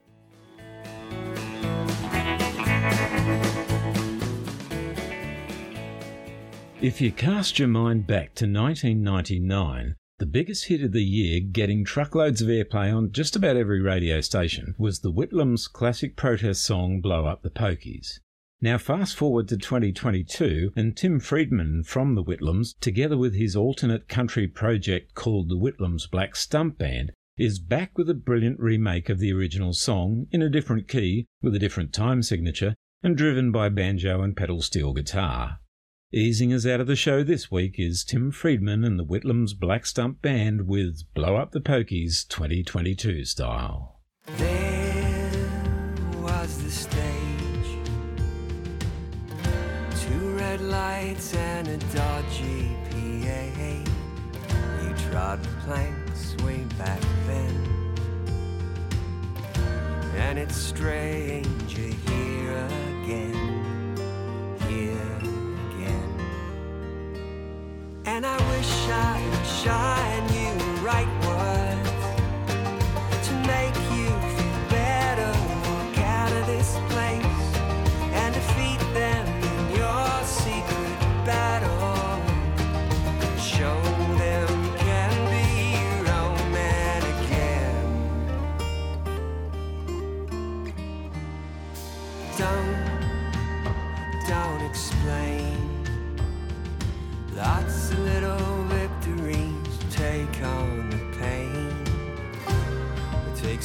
[6.81, 11.85] If you cast your mind back to 1999, the biggest hit of the year, getting
[11.85, 17.01] truckloads of airplay on just about every radio station, was the Whitlams' classic protest song
[17.01, 18.19] Blow Up the Pokies.
[18.61, 24.07] Now, fast forward to 2022, and Tim Freedman from the Whitlams, together with his alternate
[24.07, 29.17] country project called the Whitlams Black Stump Band, is back with a brilliant remake of
[29.17, 33.69] the original song in a different key, with a different time signature, and driven by
[33.69, 35.57] banjo and pedal steel guitar.
[36.13, 39.87] Easing us out of the show this week is Tim Freedman and the Whitlams Black
[39.87, 43.99] Stump Band with Blow Up the Pokies 2022 style.
[44.37, 45.31] There
[46.21, 46.99] was the stage.
[50.01, 53.83] Two red lights and a dodgy PA.
[54.83, 57.01] You trod the planks way back
[60.15, 62.67] And it's strange you're here
[63.03, 63.97] again.
[64.67, 65.17] Here
[65.71, 66.11] again.
[68.05, 70.42] And I wish I could shine you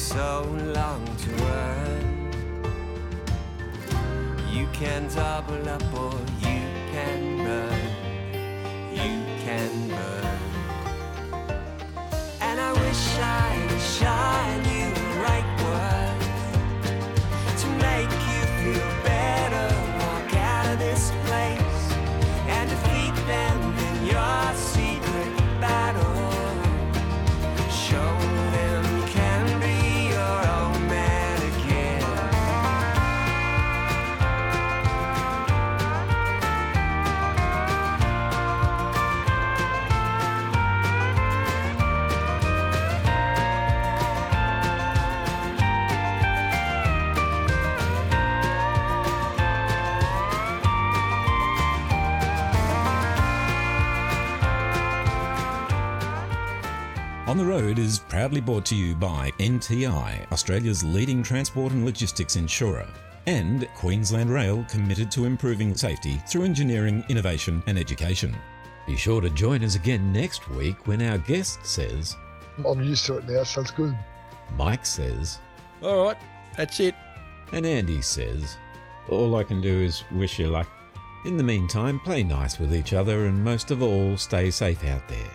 [0.09, 0.41] so
[0.73, 2.31] long to earn.
[4.51, 6.61] You can double up or you
[6.91, 7.85] can burn.
[8.91, 9.13] You
[9.45, 10.39] can burn.
[12.41, 14.68] And I wish I could shine
[57.29, 62.37] On the Road is proudly brought to you by NTI, Australia's leading transport and logistics
[62.37, 62.87] insurer,
[63.27, 68.35] and Queensland Rail committed to improving safety through engineering, innovation, and education.
[68.87, 72.17] Be sure to join us again next week when our guest says,
[72.67, 73.95] I'm used to it now, sounds good.
[74.57, 75.37] Mike says,
[75.83, 76.17] All right,
[76.57, 76.95] that's it.
[77.51, 78.57] and Andy says,
[79.07, 80.67] All I can do is wish you luck.
[81.25, 85.07] In the meantime, play nice with each other and most of all, stay safe out
[85.07, 85.29] there.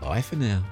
[0.00, 0.62] Bye for now.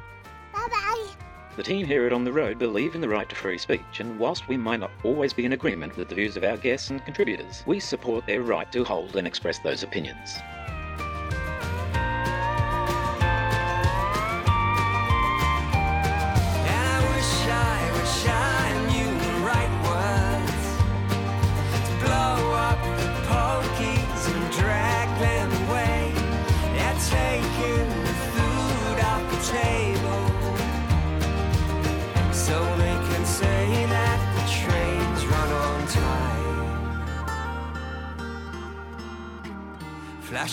[1.57, 4.19] The team here at On the Road believe in the right to free speech, and
[4.19, 7.03] whilst we might not always be in agreement with the views of our guests and
[7.03, 10.37] contributors, we support their right to hold and express those opinions.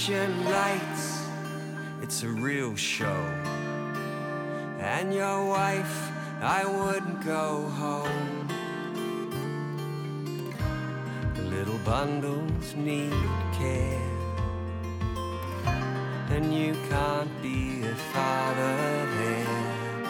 [0.04, 1.22] Flashing lights,
[2.02, 3.24] it's a real show.
[4.82, 6.12] And your wife,
[6.42, 8.50] I wouldn't go home.
[11.50, 13.14] Little bundles need
[13.54, 14.10] care.
[16.32, 18.76] And you can't be a father
[19.20, 20.06] there,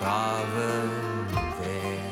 [0.00, 0.90] father
[1.62, 2.10] there.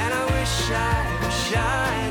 [0.00, 2.09] And I wish I would shine